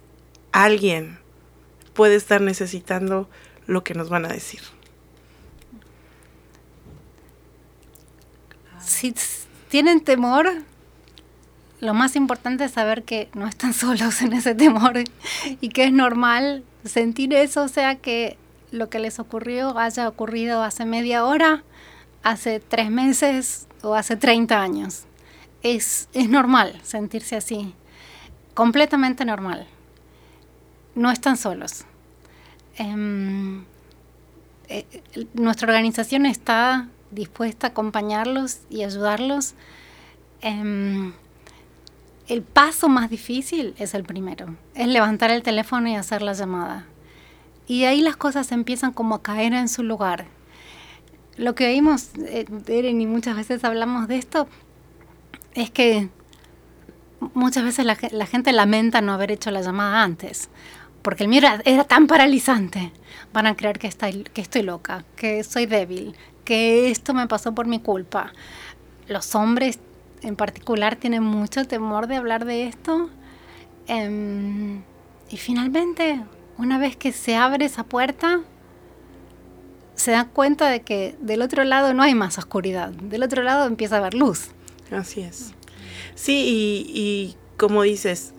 alguien 0.51 1.19
puede 1.93 2.15
estar 2.15 2.41
necesitando 2.41 3.29
lo 3.65 3.85
que 3.85 3.93
nos 3.93 4.09
van 4.09 4.25
a 4.25 4.27
decir. 4.27 4.59
Si 8.81 9.15
tienen 9.69 10.01
temor, 10.01 10.51
lo 11.79 11.93
más 11.93 12.17
importante 12.17 12.65
es 12.65 12.73
saber 12.73 13.03
que 13.03 13.29
no 13.35 13.47
están 13.47 13.73
solos 13.85 14.21
en 14.21 14.33
ese 14.33 14.53
temor 14.53 14.95
y 15.61 15.69
que 15.69 15.85
es 15.85 15.93
normal 15.93 16.65
sentir 16.83 17.33
eso, 17.33 17.63
o 17.63 17.69
sea 17.69 17.95
que 17.95 18.37
lo 18.71 18.89
que 18.89 18.99
les 18.99 19.17
ocurrió 19.17 19.79
haya 19.79 20.09
ocurrido 20.09 20.61
hace 20.61 20.83
media 20.83 21.23
hora, 21.23 21.63
hace 22.21 22.59
tres 22.59 22.91
meses 22.91 23.67
o 23.85 23.95
hace 23.95 24.15
30 24.15 24.61
años. 24.61 25.03
Es, 25.63 26.09
es 26.13 26.29
normal 26.29 26.79
sentirse 26.83 27.35
así, 27.35 27.73
completamente 28.53 29.25
normal. 29.25 29.67
No 30.93 31.11
están 31.11 31.37
solos. 31.37 31.85
Em, 32.77 33.63
eh, 34.67 34.85
nuestra 35.33 35.67
organización 35.67 36.25
está 36.25 36.87
dispuesta 37.11 37.67
a 37.67 37.69
acompañarlos 37.71 38.59
y 38.69 38.83
ayudarlos. 38.83 39.53
Em, 40.41 41.13
el 42.27 42.41
paso 42.41 42.89
más 42.89 43.09
difícil 43.09 43.75
es 43.77 43.93
el 43.93 44.03
primero, 44.03 44.55
es 44.73 44.87
levantar 44.87 45.31
el 45.31 45.43
teléfono 45.43 45.87
y 45.89 45.95
hacer 45.95 46.21
la 46.21 46.33
llamada. 46.33 46.85
Y 47.67 47.85
ahí 47.85 48.01
las 48.01 48.15
cosas 48.15 48.51
empiezan 48.51 48.91
como 48.91 49.15
a 49.15 49.21
caer 49.21 49.53
en 49.53 49.69
su 49.69 49.83
lugar. 49.83 50.27
Lo 51.37 51.55
que 51.55 51.67
oímos, 51.67 52.11
eh, 52.25 52.45
Eren, 52.67 53.01
y 53.01 53.07
muchas 53.07 53.35
veces 53.35 53.63
hablamos 53.63 54.07
de 54.07 54.17
esto, 54.17 54.47
es 55.53 55.69
que 55.69 56.09
muchas 57.33 57.63
veces 57.63 57.85
la, 57.85 58.25
gente 58.25 58.51
lamenta 58.51 59.01
no 59.01 59.13
haber 59.13 59.31
hecho 59.31 59.51
la 59.51 59.61
llamada 59.61 60.03
antes, 60.03 60.49
porque 61.01 61.23
el 61.23 61.29
miedo 61.29 61.47
era, 61.65 61.83
tan 61.83 62.07
paralizante. 62.07 62.91
Van 63.33 63.47
a 63.47 63.55
creer 63.55 63.79
que, 63.79 63.89
que 64.33 64.41
estoy 64.41 64.61
loca, 64.61 65.03
que 65.15 65.43
soy 65.43 65.65
débil, 65.65 66.15
que 66.45 66.89
esto 66.89 67.13
me 67.13 67.27
pasó 67.27 67.53
por 67.53 67.67
mi 67.67 67.79
culpa. 67.79 68.31
Los 69.07 69.35
hombres 69.35 69.79
en 70.21 70.35
particular 70.35 70.95
tiene 70.95 71.19
mucho 71.19 71.65
temor 71.65 72.07
de 72.07 72.15
hablar 72.15 72.45
de 72.45 72.67
esto. 72.67 73.09
Em, 73.87 74.81
y 75.29 75.37
finalmente, 75.37 76.21
una 76.57 76.77
vez 76.77 76.95
que 76.95 77.11
se 77.11 77.35
abre 77.35 77.65
esa 77.65 77.83
puerta, 77.83 78.41
se 79.95 80.11
da 80.11 80.27
cuenta 80.27 80.69
de 80.69 80.81
que 80.81 81.15
del 81.19 81.41
otro 81.41 81.63
lado 81.63 81.93
no 81.93 82.03
hay 82.03 82.15
más 82.15 82.37
oscuridad, 82.37 82.89
del 82.91 83.23
otro 83.23 83.43
lado 83.43 83.65
empieza 83.65 83.95
a 83.95 83.99
haber 83.99 84.13
luz. 84.13 84.49
Así 84.91 85.21
es. 85.21 85.53
Sí, 86.15 86.85
y 86.93 87.35
como 87.57 87.83
dices, 87.83 88.33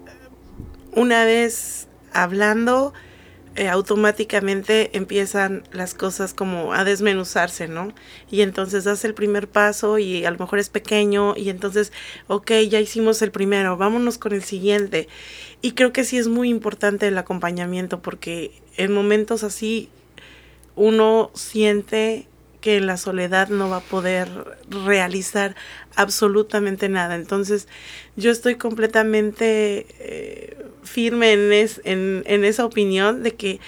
una 0.93 1.25
vez 1.25 1.89
hablando, 2.13 2.95
eh, 3.57 3.69
automáticamente 3.69 4.95
empiezan 4.99 5.63
las 5.73 5.95
cosas 5.95 6.35
como 6.35 6.75
a 6.75 6.85
desmenuzarse, 6.85 7.69
¿no? 7.69 7.95
Y 8.31 8.43
entonces 8.43 8.85
das 8.85 9.03
el 9.07 9.15
primer 9.15 9.49
paso 9.49 9.99
y 9.99 10.27
a 10.27 10.31
lo 10.31 10.39
mejor 10.39 10.59
es 10.59 10.69
pequeño 10.69 11.35
y 11.37 11.49
entonces, 11.49 11.91
ok, 12.27 12.51
ya 12.69 12.81
hicimos 12.81 13.23
el 13.23 13.31
primero, 13.31 13.79
vámonos 13.79 14.19
con 14.19 14.35
el 14.35 14.43
siguiente. 14.43 15.09
Y 15.63 15.73
creo 15.73 15.91
que 15.95 16.05
sí 16.05 16.19
es 16.19 16.29
muy 16.29 16.51
importante 16.51 17.09
el 17.09 17.17
acompañamiento 17.17 18.03
porque 18.03 18.53
en 18.77 18.93
momentos 18.93 19.43
así 19.43 19.89
uno 20.77 21.31
siente 21.35 22.29
que 22.61 22.77
en 22.77 22.87
la 22.87 22.97
soledad 22.97 23.49
no 23.49 23.69
va 23.69 23.79
a 23.79 23.81
poder 23.81 24.29
realizar 24.69 25.57
absolutamente 25.95 26.89
nada. 26.89 27.15
Entonces, 27.15 27.69
yo 28.17 28.31
estoy 28.31 28.57
completamente 28.57 29.87
eh, 29.99 30.67
firme 30.83 31.33
en, 31.33 32.23
en, 32.27 32.45
esa 32.45 32.65
opinión 32.65 33.23
de 33.23 33.35
que 33.35 33.61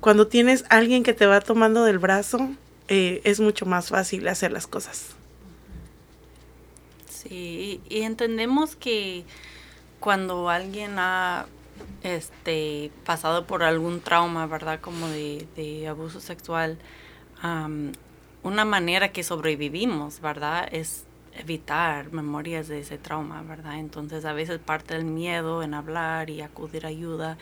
cuando 0.00 0.26
tienes 0.26 0.64
alguien 0.68 1.02
que 1.02 1.12
te 1.12 1.26
va 1.26 1.40
tomando 1.40 1.84
del 1.84 1.98
brazo, 1.98 2.50
eh, 2.88 3.20
es 3.24 3.40
mucho 3.40 3.64
más 3.64 3.88
fácil 3.88 4.26
hacer 4.28 4.52
las 4.52 4.66
cosas. 4.66 5.10
Sí, 7.08 7.80
y 7.88 8.02
entendemos 8.02 8.74
que 8.74 9.24
cuando 10.00 10.48
alguien 10.48 10.98
ha 10.98 11.46
este, 12.02 12.90
pasado 13.04 13.46
por 13.46 13.62
algún 13.62 14.00
trauma, 14.00 14.46
¿verdad? 14.46 14.80
Como 14.80 15.08
de, 15.08 15.46
de 15.56 15.88
abuso 15.88 16.20
sexual, 16.20 16.78
una 18.42 18.64
manera 18.64 19.12
que 19.12 19.22
sobrevivimos, 19.22 20.20
¿verdad? 20.20 20.68
Es 20.72 21.04
evitar 21.34 22.12
memorias 22.12 22.68
de 22.68 22.80
ese 22.80 22.98
trauma, 22.98 23.42
¿verdad? 23.42 23.78
Entonces 23.78 24.24
a 24.24 24.32
veces 24.32 24.58
parte 24.58 24.94
del 24.94 25.04
miedo 25.04 25.62
en 25.62 25.74
hablar 25.74 26.30
y 26.30 26.42
acudir 26.42 26.84
a 26.84 26.88
ayuda 26.88 27.38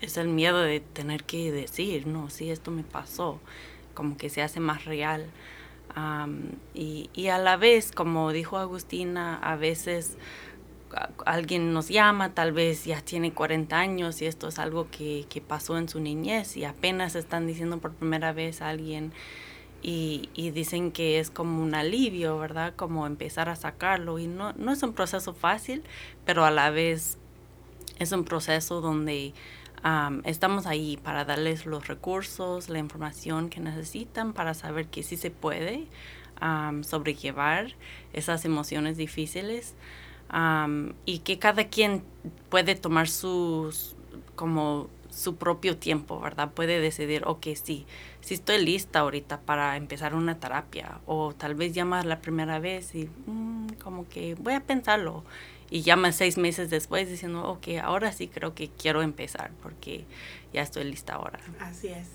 es 0.00 0.16
el 0.16 0.28
miedo 0.28 0.60
de 0.60 0.80
tener 0.80 1.24
que 1.24 1.52
decir, 1.52 2.06
no, 2.06 2.28
sí, 2.28 2.50
esto 2.50 2.70
me 2.70 2.82
pasó, 2.82 3.40
como 3.94 4.16
que 4.16 4.28
se 4.28 4.42
hace 4.42 4.60
más 4.60 4.84
real. 4.84 5.26
y, 6.74 7.10
y, 7.14 7.28
a 7.28 7.38
la 7.38 7.56
vez, 7.56 7.92
como 7.92 8.32
dijo 8.32 8.58
Agustina, 8.58 9.36
a 9.36 9.56
veces 9.56 10.16
alguien 11.24 11.72
nos 11.72 11.88
llama, 11.88 12.34
tal 12.34 12.52
vez 12.52 12.84
ya 12.84 13.00
tiene 13.00 13.32
40 13.32 13.76
años 13.76 14.22
y 14.22 14.26
esto 14.26 14.48
es 14.48 14.58
algo 14.58 14.88
que, 14.90 15.26
que 15.28 15.40
pasó 15.40 15.78
en 15.78 15.88
su 15.88 16.00
niñez 16.00 16.56
y 16.56 16.64
apenas 16.64 17.14
están 17.14 17.46
diciendo 17.46 17.78
por 17.78 17.92
primera 17.92 18.32
vez 18.32 18.62
a 18.62 18.68
alguien 18.68 19.12
y, 19.82 20.30
y, 20.34 20.50
dicen 20.52 20.92
que 20.92 21.18
es 21.18 21.30
como 21.30 21.60
un 21.60 21.74
alivio, 21.74 22.38
¿verdad? 22.38 22.74
Como 22.76 23.04
empezar 23.06 23.48
a 23.48 23.56
sacarlo 23.56 24.20
y 24.20 24.28
no, 24.28 24.52
no 24.52 24.72
es 24.72 24.82
un 24.84 24.92
proceso 24.92 25.34
fácil, 25.34 25.82
pero 26.24 26.44
a 26.44 26.52
la 26.52 26.70
vez 26.70 27.18
es 27.98 28.12
un 28.12 28.24
proceso 28.24 28.80
donde 28.80 29.34
estamos 30.24 30.66
ahí 30.66 30.96
para 31.02 31.24
darles 31.24 31.66
los 31.66 31.88
recursos, 31.88 32.68
la 32.68 32.78
información 32.78 33.48
que 33.48 33.60
necesitan 33.60 34.32
para 34.32 34.54
saber 34.54 34.86
que 34.86 35.02
sí 35.02 35.16
se 35.16 35.30
puede 35.30 35.86
sobrellevar 36.82 37.74
esas 38.12 38.44
emociones 38.44 38.96
difíciles 38.96 39.74
y 41.04 41.18
que 41.18 41.38
cada 41.38 41.64
quien 41.64 42.02
puede 42.48 42.74
tomar 42.74 43.08
sus 43.08 43.96
como 44.34 44.88
su 45.12 45.36
propio 45.36 45.76
tiempo, 45.76 46.20
¿verdad? 46.20 46.50
Puede 46.52 46.80
decidir, 46.80 47.22
ok, 47.26 47.48
sí, 47.62 47.86
sí 48.20 48.34
estoy 48.34 48.64
lista 48.64 49.00
ahorita 49.00 49.40
para 49.40 49.76
empezar 49.76 50.14
una 50.14 50.38
terapia. 50.38 51.00
O 51.06 51.34
tal 51.34 51.54
vez 51.54 51.74
llamas 51.74 52.06
la 52.06 52.20
primera 52.20 52.58
vez 52.58 52.94
y 52.94 53.10
mm, 53.26 53.74
como 53.82 54.08
que 54.08 54.34
voy 54.36 54.54
a 54.54 54.60
pensarlo. 54.60 55.22
Y 55.70 55.82
llama 55.82 56.12
seis 56.12 56.38
meses 56.38 56.70
después 56.70 57.08
diciendo, 57.08 57.44
ok, 57.44 57.68
ahora 57.82 58.12
sí 58.12 58.28
creo 58.28 58.54
que 58.54 58.68
quiero 58.70 59.02
empezar 59.02 59.50
porque 59.62 60.04
ya 60.52 60.62
estoy 60.62 60.84
lista 60.84 61.14
ahora. 61.14 61.40
Así 61.60 61.88
es. 61.88 62.08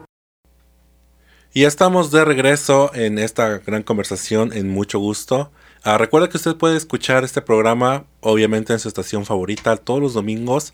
Y 1.54 1.62
ya 1.62 1.70
estamos 1.70 2.12
de 2.12 2.24
regreso 2.24 2.92
en 2.94 3.18
esta 3.18 3.58
gran 3.60 3.82
conversación 3.82 4.54
en 4.54 4.70
mucho 4.70 5.00
gusto. 5.00 5.52
Ah, 5.84 5.98
recuerda 5.98 6.30
que 6.30 6.38
usted 6.38 6.56
puede 6.56 6.76
escuchar 6.76 7.24
este 7.24 7.42
programa 7.42 8.06
obviamente 8.22 8.74
en 8.74 8.80
su 8.80 8.88
estación 8.88 9.26
favorita 9.26 9.78
todos 9.78 10.02
los 10.02 10.14
domingos. 10.14 10.74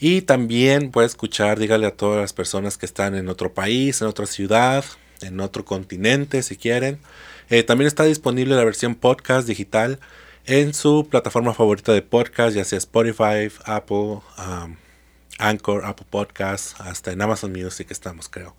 Y 0.00 0.22
también 0.22 0.90
puede 0.90 1.06
escuchar, 1.06 1.58
dígale 1.58 1.86
a 1.86 1.94
todas 1.94 2.20
las 2.20 2.32
personas 2.32 2.78
que 2.78 2.86
están 2.86 3.14
en 3.14 3.28
otro 3.28 3.52
país, 3.52 4.00
en 4.00 4.08
otra 4.08 4.26
ciudad, 4.26 4.84
en 5.20 5.40
otro 5.40 5.64
continente 5.64 6.42
si 6.42 6.56
quieren. 6.56 6.98
Eh, 7.50 7.62
también 7.62 7.86
está 7.86 8.04
disponible 8.04 8.54
la 8.54 8.64
versión 8.64 8.94
podcast 8.94 9.46
digital 9.46 10.00
en 10.46 10.72
su 10.72 11.06
plataforma 11.10 11.52
favorita 11.52 11.92
de 11.92 12.02
podcast, 12.02 12.56
ya 12.56 12.64
sea 12.64 12.78
Spotify, 12.78 13.52
Apple, 13.64 14.20
um, 14.38 14.76
Anchor, 15.38 15.84
Apple 15.84 16.06
Podcasts, 16.08 16.74
hasta 16.80 17.12
en 17.12 17.20
Amazon 17.22 17.52
Music 17.52 17.88
estamos 17.90 18.28
creo. 18.28 18.56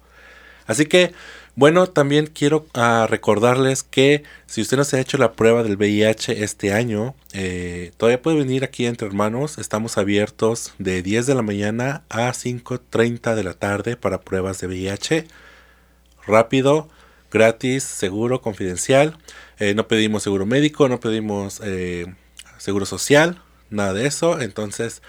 Así 0.68 0.86
que, 0.86 1.14
bueno, 1.56 1.88
también 1.88 2.28
quiero 2.28 2.66
ah, 2.74 3.08
recordarles 3.10 3.84
que 3.84 4.24
si 4.46 4.62
usted 4.62 4.78
no 4.78 4.84
se 4.84 4.98
ha 4.98 5.02
hecho 5.02 5.18
la 5.18 5.34
prueba 5.34 5.64
del 5.64 5.76
VIH 5.76 6.44
este 6.44 6.74
año, 6.74 7.14
eh, 7.34 7.92
todavía 7.98 8.22
puede 8.22 8.38
venir 8.38 8.64
aquí 8.64 8.86
entre 8.86 9.08
hermanos. 9.08 9.58
Estamos 9.58 9.98
abiertos 9.98 10.74
de 10.78 11.02
10 11.02 11.26
de 11.26 11.36
la 11.36 11.42
mañana 11.42 12.04
a 12.10 12.32
5.30 12.32 13.36
de 13.36 13.44
la 13.44 13.54
tarde 13.54 13.98
para 13.98 14.22
pruebas 14.22 14.60
de 14.60 14.68
VIH. 14.68 15.28
Rápido, 16.26 16.90
gratis, 17.32 17.84
seguro, 17.84 18.42
confidencial. 18.42 19.18
Eh, 19.60 19.74
no 19.74 19.88
pedimos 19.88 20.24
seguro 20.24 20.46
médico, 20.46 20.88
no 20.88 21.00
pedimos 21.00 21.62
eh, 21.64 22.14
seguro 22.58 22.86
social, 22.86 23.42
nada 23.70 23.94
de 23.94 24.08
eso. 24.08 24.40
Entonces, 24.40 25.02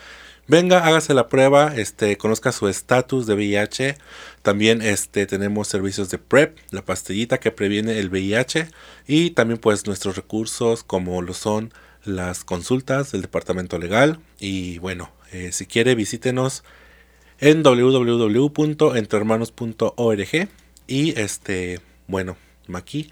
venga, 0.46 0.86
hágase 0.86 1.14
la 1.14 1.28
prueba, 1.28 1.74
este, 1.76 2.16
conozca 2.16 2.52
su 2.52 2.68
estatus 2.68 3.26
de 3.26 3.34
VIH. 3.34 3.96
También 4.42 4.82
este, 4.82 5.26
tenemos 5.26 5.66
servicios 5.68 6.10
de 6.10 6.18
PrEP, 6.18 6.58
la 6.70 6.84
pastillita 6.84 7.38
que 7.38 7.50
previene 7.50 7.98
el 7.98 8.10
VIH. 8.10 8.68
Y 9.06 9.30
también 9.30 9.58
pues 9.58 9.86
nuestros 9.86 10.16
recursos 10.16 10.84
como 10.84 11.22
lo 11.22 11.32
son 11.34 11.72
las 12.04 12.44
consultas 12.44 13.12
del 13.12 13.22
departamento 13.22 13.78
legal. 13.78 14.20
Y 14.38 14.78
bueno, 14.78 15.10
eh, 15.32 15.52
si 15.52 15.66
quiere 15.66 15.94
visítenos 15.94 16.64
en 17.38 17.62
www.entrehermanos.org. 17.62 20.48
Y 20.86 21.20
este, 21.20 21.80
bueno, 22.06 22.36
Maki, 22.68 23.10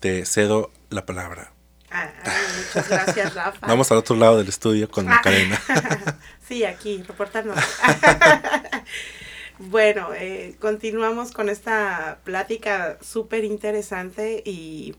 te 0.00 0.24
cedo 0.24 0.70
la 0.88 1.06
palabra. 1.06 1.52
Ah, 1.90 2.12
ah, 2.24 2.38
muchas 2.56 2.88
gracias, 2.88 3.34
Rafa. 3.34 3.66
Vamos 3.66 3.90
al 3.90 3.98
otro 3.98 4.14
lado 4.16 4.38
del 4.38 4.48
estudio 4.48 4.88
con 4.88 5.06
Macarena. 5.06 5.60
sí, 6.46 6.64
aquí, 6.64 7.02
reportarnos. 7.02 7.58
bueno, 9.58 10.10
eh, 10.14 10.54
continuamos 10.60 11.32
con 11.32 11.48
esta 11.48 12.20
plática 12.22 12.98
súper 13.00 13.44
interesante 13.44 14.42
y 14.44 14.94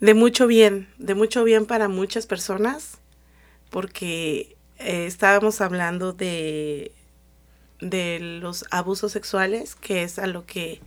de 0.00 0.14
mucho 0.14 0.46
bien, 0.46 0.88
de 0.98 1.14
mucho 1.14 1.42
bien 1.42 1.66
para 1.66 1.88
muchas 1.88 2.26
personas, 2.26 2.98
porque 3.70 4.56
eh, 4.78 5.06
estábamos 5.06 5.60
hablando 5.60 6.12
de, 6.12 6.92
de 7.80 8.20
los 8.20 8.66
abusos 8.70 9.10
sexuales, 9.10 9.74
que 9.74 10.04
es 10.04 10.20
a 10.20 10.28
lo 10.28 10.46
que 10.46 10.80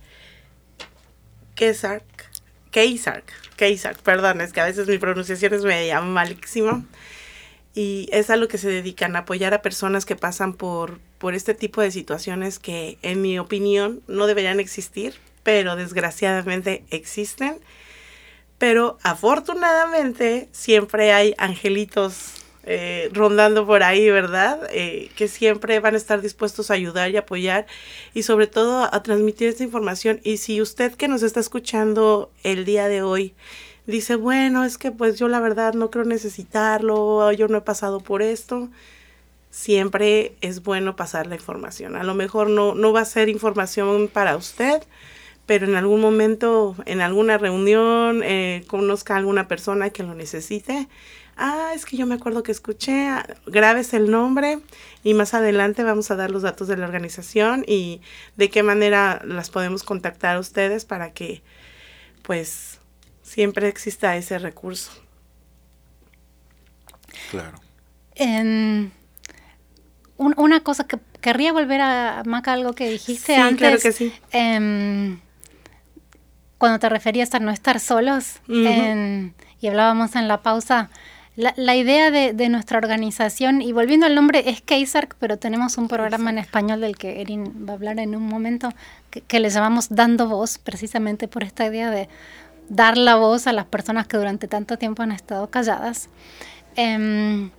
Kesark, 1.54 2.27
Keisark, 2.70 3.32
Keisark, 3.56 4.00
perdón, 4.02 4.40
es 4.40 4.52
que 4.52 4.60
a 4.60 4.66
veces 4.66 4.86
mi 4.88 4.98
pronunciación 4.98 5.54
es 5.54 5.64
media 5.64 6.00
malísima. 6.00 6.84
Y 7.74 8.08
es 8.10 8.30
a 8.30 8.36
lo 8.36 8.48
que 8.48 8.58
se 8.58 8.68
dedican, 8.68 9.14
apoyar 9.14 9.54
a 9.54 9.62
personas 9.62 10.04
que 10.04 10.16
pasan 10.16 10.54
por, 10.54 10.98
por 11.18 11.34
este 11.34 11.54
tipo 11.54 11.80
de 11.80 11.92
situaciones 11.92 12.58
que, 12.58 12.98
en 13.02 13.22
mi 13.22 13.38
opinión, 13.38 14.02
no 14.08 14.26
deberían 14.26 14.58
existir, 14.58 15.14
pero 15.44 15.76
desgraciadamente 15.76 16.84
existen. 16.90 17.60
Pero 18.58 18.98
afortunadamente 19.02 20.48
siempre 20.50 21.12
hay 21.12 21.34
angelitos 21.38 22.37
eh, 22.70 23.08
rondando 23.14 23.66
por 23.66 23.82
ahí, 23.82 24.10
¿verdad? 24.10 24.68
Eh, 24.70 25.10
que 25.16 25.26
siempre 25.26 25.80
van 25.80 25.94
a 25.94 25.96
estar 25.96 26.20
dispuestos 26.20 26.70
a 26.70 26.74
ayudar 26.74 27.10
y 27.10 27.16
apoyar 27.16 27.66
y 28.12 28.24
sobre 28.24 28.46
todo 28.46 28.86
a, 28.92 29.02
transmitir 29.02 29.48
esta 29.48 29.64
información. 29.64 30.20
Y 30.22 30.36
si 30.36 30.60
usted 30.60 30.92
que 30.92 31.08
nos 31.08 31.22
está 31.22 31.40
escuchando 31.40 32.30
el 32.42 32.66
día 32.66 32.88
de 32.88 33.00
hoy 33.00 33.34
dice, 33.86 34.16
bueno, 34.16 34.66
es 34.66 34.76
que 34.76 34.90
pues 34.90 35.18
yo 35.18 35.28
la 35.28 35.40
verdad 35.40 35.72
no 35.72 35.90
creo 35.90 36.04
necesitarlo, 36.04 37.32
yo 37.32 37.48
no 37.48 37.56
he 37.56 37.62
pasado 37.62 38.00
por 38.00 38.20
esto, 38.20 38.68
siempre 39.50 40.34
es 40.42 40.62
bueno 40.62 40.94
pasar 40.94 41.26
la 41.26 41.36
información. 41.36 41.96
A 41.96 42.04
lo 42.04 42.14
mejor 42.14 42.50
no, 42.50 42.74
no 42.74 42.92
va 42.92 43.00
a 43.00 43.06
ser 43.06 43.30
información 43.30 44.08
para 44.12 44.36
usted, 44.36 44.82
pero 45.46 45.64
en 45.64 45.74
algún 45.74 46.02
momento, 46.02 46.76
en 46.84 47.00
alguna 47.00 47.38
reunión, 47.38 48.20
eh, 48.22 48.62
conozca 48.66 49.14
a 49.14 49.16
alguna 49.16 49.48
persona 49.48 49.88
que 49.88 50.02
lo 50.02 50.14
necesite 50.14 50.86
ah, 51.38 51.72
es 51.74 51.86
que 51.86 51.96
yo 51.96 52.06
me 52.06 52.16
acuerdo 52.16 52.42
que 52.42 52.52
escuché, 52.52 53.08
ah, 53.08 53.26
grabes 53.46 53.94
el 53.94 54.10
nombre 54.10 54.58
y 55.02 55.14
más 55.14 55.34
adelante 55.34 55.82
vamos 55.84 56.10
a 56.10 56.16
dar 56.16 56.30
los 56.30 56.42
datos 56.42 56.68
de 56.68 56.76
la 56.76 56.86
organización 56.86 57.64
y 57.66 58.00
de 58.36 58.50
qué 58.50 58.62
manera 58.62 59.22
las 59.24 59.50
podemos 59.50 59.84
contactar 59.84 60.36
a 60.36 60.40
ustedes 60.40 60.84
para 60.84 61.12
que 61.12 61.42
pues 62.22 62.80
siempre 63.22 63.68
exista 63.68 64.16
ese 64.16 64.38
recurso. 64.38 64.90
Claro. 67.30 67.60
una 70.16 70.60
cosa 70.60 70.86
que 70.86 70.98
querría 71.20 71.52
volver 71.52 71.80
a 71.80 72.22
Maca 72.26 72.52
algo 72.52 72.72
que 72.74 72.90
dijiste 72.90 73.34
sí, 73.34 73.40
antes. 73.40 73.58
Claro 73.58 73.78
que 73.80 73.92
sí. 73.92 74.12
Em, 74.32 75.20
cuando 76.58 76.78
te 76.78 76.88
referías 76.88 77.32
a 77.34 77.38
no 77.38 77.50
estar 77.50 77.80
solos 77.80 78.40
y 78.48 79.66
hablábamos 79.66 80.16
en 80.16 80.28
la 80.28 80.42
pausa 80.42 80.90
la, 81.38 81.76
idea 81.76 82.10
de, 82.10 82.48
nuestra 82.48 82.78
organización, 82.78 83.62
y 83.62 83.70
volviendo 83.70 84.06
al 84.06 84.16
nombre, 84.16 84.50
es 84.50 84.60
KSARC, 84.60 85.14
pero 85.20 85.38
tenemos 85.38 85.78
un 85.78 85.86
programa 85.86 86.30
en 86.30 86.38
español 86.38 86.80
del 86.80 86.98
que 86.98 87.20
Erin 87.20 87.64
va 87.64 87.74
a 87.74 87.76
hablar 87.76 88.00
en 88.00 88.16
un 88.16 88.24
momento, 88.26 88.70
que, 89.10 89.38
le 89.38 89.48
llamamos 89.48 89.88
Dando 89.88 90.26
Voz, 90.26 90.58
precisamente 90.58 91.28
por 91.28 91.44
esta 91.44 91.64
idea 91.64 91.92
de 91.92 92.08
dar 92.68 92.98
la 92.98 93.14
voz 93.14 93.46
a 93.46 93.52
las 93.52 93.66
personas 93.66 94.08
que 94.08 94.16
durante 94.16 94.48
tanto 94.48 94.78
tiempo 94.78 95.04
han 95.04 95.12
estado 95.12 95.48
calladas. 95.48 96.08
Em, 96.74 97.50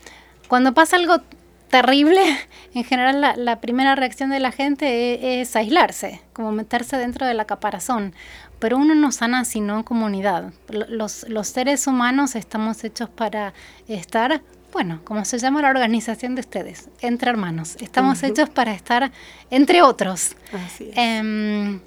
cuando 0.50 0.74
pasa 0.74 0.98
algo 0.98 1.22
terrible, 1.70 2.22
en 2.74 2.84
general 2.84 3.22
la, 3.38 3.62
primera 3.62 3.96
reacción 3.96 4.30
de 4.30 4.42
la 4.42 4.52
gente 4.52 4.88
e, 4.88 5.40
es, 5.40 5.56
aislarse, 5.56 6.20
como 6.34 6.52
meterse 6.52 6.98
dentro 6.98 7.26
de 7.26 7.34
la 7.34 7.46
caparazón 7.46 8.14
pero 8.60 8.78
uno 8.78 8.96
no 8.96 9.12
sana 9.12 9.46
sino 9.46 9.78
en 9.78 9.84
comunidad. 9.84 10.52
Los, 10.70 11.28
los 11.30 11.48
seres 11.48 11.88
humanos 11.88 12.36
estamos 12.36 12.84
hechos 12.84 13.10
para 13.10 13.54
estar, 13.88 14.42
bueno, 14.72 15.02
como 15.04 15.26
se 15.26 15.40
llama 15.40 15.62
la 15.62 15.70
organización 15.70 16.36
de 16.36 16.42
ustedes, 16.42 16.90
entre 17.02 17.30
hermanos. 17.30 17.78
Estamos 17.80 18.22
hechos 18.24 18.50
para 18.50 18.74
estar 18.74 19.12
entre 19.50 19.82
otros. 19.82 20.36
Así 20.66 20.92
em, 20.96 21.80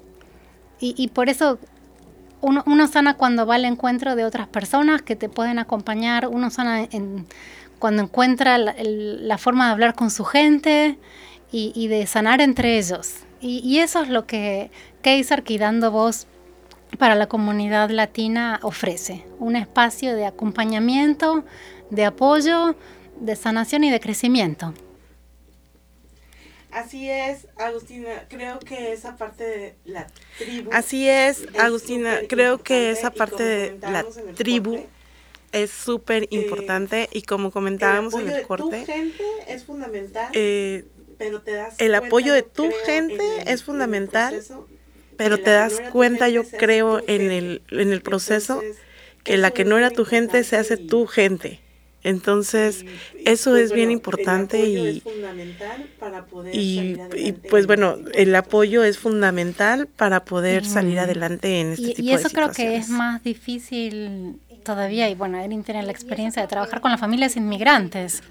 y, 0.79 1.07
por 1.09 1.29
eso 1.29 1.59
uno, 2.41 2.61
uno, 2.65 2.87
sana 2.87 3.13
cuando 3.13 3.45
va 3.45 3.55
al 3.55 3.63
encuentro 3.63 4.17
de 4.17 4.25
otras 4.25 4.49
personas 4.49 5.01
que 5.01 5.15
te 5.15 5.29
pueden 5.29 5.59
acompañar, 5.59 6.27
uno 6.27 6.49
sana 6.49 6.83
en, 6.91 7.25
cuando 7.83 8.03
encuentra 8.03 8.57
la, 8.57 9.37
forma 9.37 9.65
de 9.65 9.71
hablar 9.73 9.93
con 9.93 10.09
su 10.09 10.23
gente 10.23 10.97
y, 11.51 11.87
de 11.89 12.07
sanar 12.07 12.39
entre 12.39 12.77
ellos. 12.77 13.15
Y, 13.41 13.79
eso 13.79 14.01
es 14.01 14.07
lo 14.07 14.25
que 14.25 14.71
Kaiser, 15.01 15.43
que 15.43 15.57
dando 15.57 15.91
voz 15.91 16.25
para 16.97 17.15
la 17.15 17.27
comunidad 17.27 17.89
latina 17.89 18.59
ofrece, 18.63 19.25
un 19.39 19.55
espacio 19.55 20.15
de 20.15 20.25
acompañamiento, 20.25 21.43
de 21.89 22.05
apoyo, 22.05 22.75
de 23.19 23.35
sanación 23.35 23.83
y 23.83 23.91
de 23.91 23.99
crecimiento. 23.99 24.73
Así 26.71 27.07
es, 27.07 27.47
Agustina, 27.57 28.25
creo 28.29 28.57
que 28.57 28.93
esa 28.93 29.15
parte 29.15 29.43
de 29.43 29.75
la 29.85 30.07
tribu. 30.39 30.71
Así 30.73 31.07
es, 31.07 31.45
Agustina, 31.59 32.17
creo 32.27 32.63
que 32.63 32.89
esa 32.89 33.11
parte 33.11 33.43
de 33.43 33.79
la 33.79 34.03
tribu 34.35 34.83
es 35.51 35.69
súper 35.69 36.27
importante 36.31 37.09
y 37.11 37.21
como 37.21 37.51
comentábamos 37.51 38.15
en 38.15 38.27
el 38.27 38.47
corte, 38.47 38.79
tu 38.79 38.85
gente 38.87 39.23
es 39.47 39.63
fundamental, 39.65 40.31
eh, 40.33 40.85
pero 41.19 41.43
te 41.43 41.51
das 41.51 41.75
el 41.79 41.93
apoyo 41.93 42.33
de 42.33 42.41
tu 42.41 42.71
gente 42.85 43.19
es 43.45 43.63
fundamental, 43.63 44.41
pero 45.23 45.37
te 45.37 45.51
das 45.51 45.81
cuenta, 45.91 46.27
yo 46.27 46.43
creo, 46.43 47.01
en 47.07 47.31
el, 47.31 47.61
en 47.71 47.93
el 47.93 48.01
proceso 48.01 48.61
que 49.23 49.37
la 49.37 49.51
que 49.51 49.63
no 49.63 49.77
era 49.77 49.89
tu 49.89 50.03
gente 50.03 50.43
se 50.43 50.57
hace 50.57 50.75
tu 50.77 51.07
gente. 51.07 51.61
Entonces, 52.03 52.83
eso 53.23 53.51
pues, 53.51 53.63
es 53.63 53.71
bien 53.71 53.89
importante 53.89 54.59
y, 54.59 55.01
y, 56.51 56.97
y, 57.15 57.31
pues 57.49 57.65
bueno, 57.65 57.95
el 58.13 58.35
apoyo 58.35 58.83
es 58.83 58.97
fundamental 58.97 59.87
para 59.87 60.25
poder 60.25 60.65
salir 60.65 60.99
adelante 60.99 61.61
en 61.61 61.71
este 61.71 61.93
tipo 61.93 62.11
de 62.11 62.17
situaciones. 62.17 62.21
Y 62.21 62.25
eso 62.25 62.29
creo 62.35 62.51
que 62.51 62.75
es 62.75 62.89
más 62.89 63.23
difícil 63.23 64.35
todavía, 64.65 65.09
y 65.09 65.15
bueno, 65.15 65.39
Erin 65.39 65.63
tiene 65.63 65.83
la 65.83 65.91
experiencia 65.91 66.41
de 66.41 66.47
trabajar 66.49 66.81
con 66.81 66.91
las 66.91 66.99
familias 66.99 67.37
inmigrantes. 67.37 68.21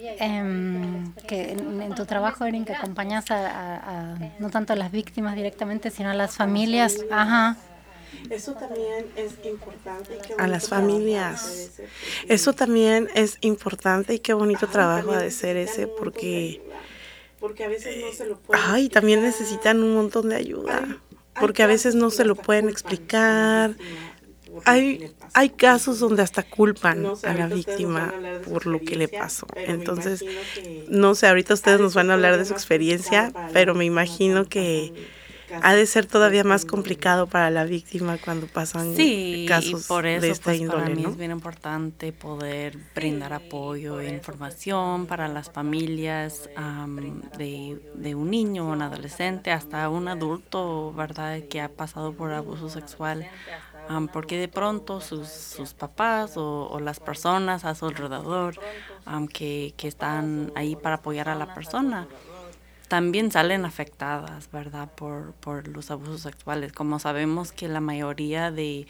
Em, 0.00 1.12
que 1.26 1.52
en, 1.52 1.94
tu 1.94 2.06
trabajo, 2.06 2.44
Erin, 2.44 2.64
que 2.64 2.72
acompañas 2.72 3.30
a, 3.30 4.16
no 4.38 4.50
tanto 4.50 4.72
a 4.72 4.76
las 4.76 4.92
víctimas 4.92 5.34
directamente, 5.34 5.90
sino 5.90 6.10
a 6.10 6.14
las 6.14 6.36
familias. 6.36 6.98
Ajá. 7.10 7.56
Eso 8.30 8.54
también 8.54 9.06
es 9.16 9.34
importante. 9.44 10.18
a 10.38 10.46
las 10.46 10.68
familias. 10.68 11.80
Eso 12.28 12.52
también 12.52 13.08
es 13.14 13.38
importante 13.40 14.14
y 14.14 14.18
qué 14.18 14.34
bonito 14.34 14.66
trabajo 14.66 15.12
ha 15.12 15.18
de 15.18 15.30
ser 15.30 15.56
ese 15.56 15.86
porque... 15.86 16.62
Porque 17.40 17.64
a 17.64 17.68
veces 17.68 17.96
no 18.02 18.12
se 18.12 18.26
lo 18.26 18.38
pueden 18.38 18.64
Ay, 18.66 18.88
también 18.88 19.22
necesitan 19.22 19.82
un 19.82 19.94
montón 19.94 20.28
de 20.28 20.36
ayuda. 20.36 20.98
Porque 21.38 21.62
a 21.62 21.68
veces 21.68 21.94
no 21.94 22.10
se 22.10 22.24
lo 22.24 22.34
pueden 22.34 22.68
explicar. 22.68 23.76
Hay, 24.64 25.12
hay 25.34 25.50
casos 25.50 26.00
donde 26.00 26.22
hasta 26.22 26.42
culpan 26.42 27.06
a 27.22 27.34
la 27.34 27.46
víctima 27.46 28.12
por 28.48 28.66
lo 28.66 28.80
que 28.80 28.96
le 28.96 29.08
pasó. 29.08 29.46
Entonces, 29.54 30.24
no 30.88 31.14
sé, 31.14 31.28
ahorita 31.28 31.54
ustedes 31.54 31.80
nos 31.80 31.94
van 31.94 32.10
a 32.10 32.14
hablar 32.14 32.36
de 32.38 32.44
su 32.44 32.52
experiencia, 32.52 33.32
pero 33.52 33.74
me 33.74 33.84
imagino 33.84 34.44
que 34.46 34.92
ha 35.62 35.74
de 35.74 35.86
ser 35.86 36.06
todavía 36.06 36.44
más 36.44 36.64
complicado 36.64 37.26
para 37.26 37.50
la 37.50 37.64
víctima 37.64 38.18
cuando 38.18 38.46
pasan 38.46 38.94
casos 39.46 39.86
por 39.86 40.06
eso, 40.06 40.22
de 40.22 40.30
esta 40.30 40.44
pues, 40.44 40.60
índole, 40.60 40.82
para 40.82 40.94
mí 40.94 41.04
es 41.04 41.16
bien 41.16 41.30
importante 41.30 42.12
poder 42.12 42.76
brindar 42.94 43.32
apoyo 43.32 44.00
e 44.00 44.08
información 44.08 45.06
para 45.06 45.28
las 45.28 45.50
familias 45.50 46.48
de, 47.38 47.80
de, 47.94 48.14
un 48.14 48.30
niño, 48.30 48.68
un 48.68 48.82
adolescente, 48.82 49.50
hasta 49.50 49.88
un 49.88 50.08
adulto, 50.08 50.92
¿verdad?, 50.92 51.40
que 51.48 51.60
ha 51.60 51.68
pasado 51.68 52.12
por 52.12 52.32
abuso 52.32 52.68
sexual. 52.68 53.26
Porque 54.12 54.38
de 54.38 54.48
pronto 54.48 55.00
sus, 55.00 55.28
sus 55.28 55.74
papás 55.74 56.32
o, 56.36 56.78
las 56.80 57.00
personas 57.00 57.64
a 57.64 57.74
su 57.74 57.86
alrededor 57.86 58.58
que, 59.32 59.74
que 59.76 59.88
están 59.88 60.52
ahí 60.54 60.76
para 60.76 60.96
apoyar 60.96 61.28
a 61.28 61.34
la 61.34 61.54
persona, 61.54 62.06
también 62.88 63.30
salen 63.30 63.64
afectadas, 63.64 64.50
¿verdad? 64.50 64.90
Por, 64.94 65.32
por 65.34 65.68
los 65.68 65.90
abusos 65.90 66.22
sexuales. 66.22 66.72
Como 66.72 66.98
sabemos 66.98 67.52
que 67.52 67.68
la 67.68 67.80
mayoría 67.80 68.50
de, 68.50 68.86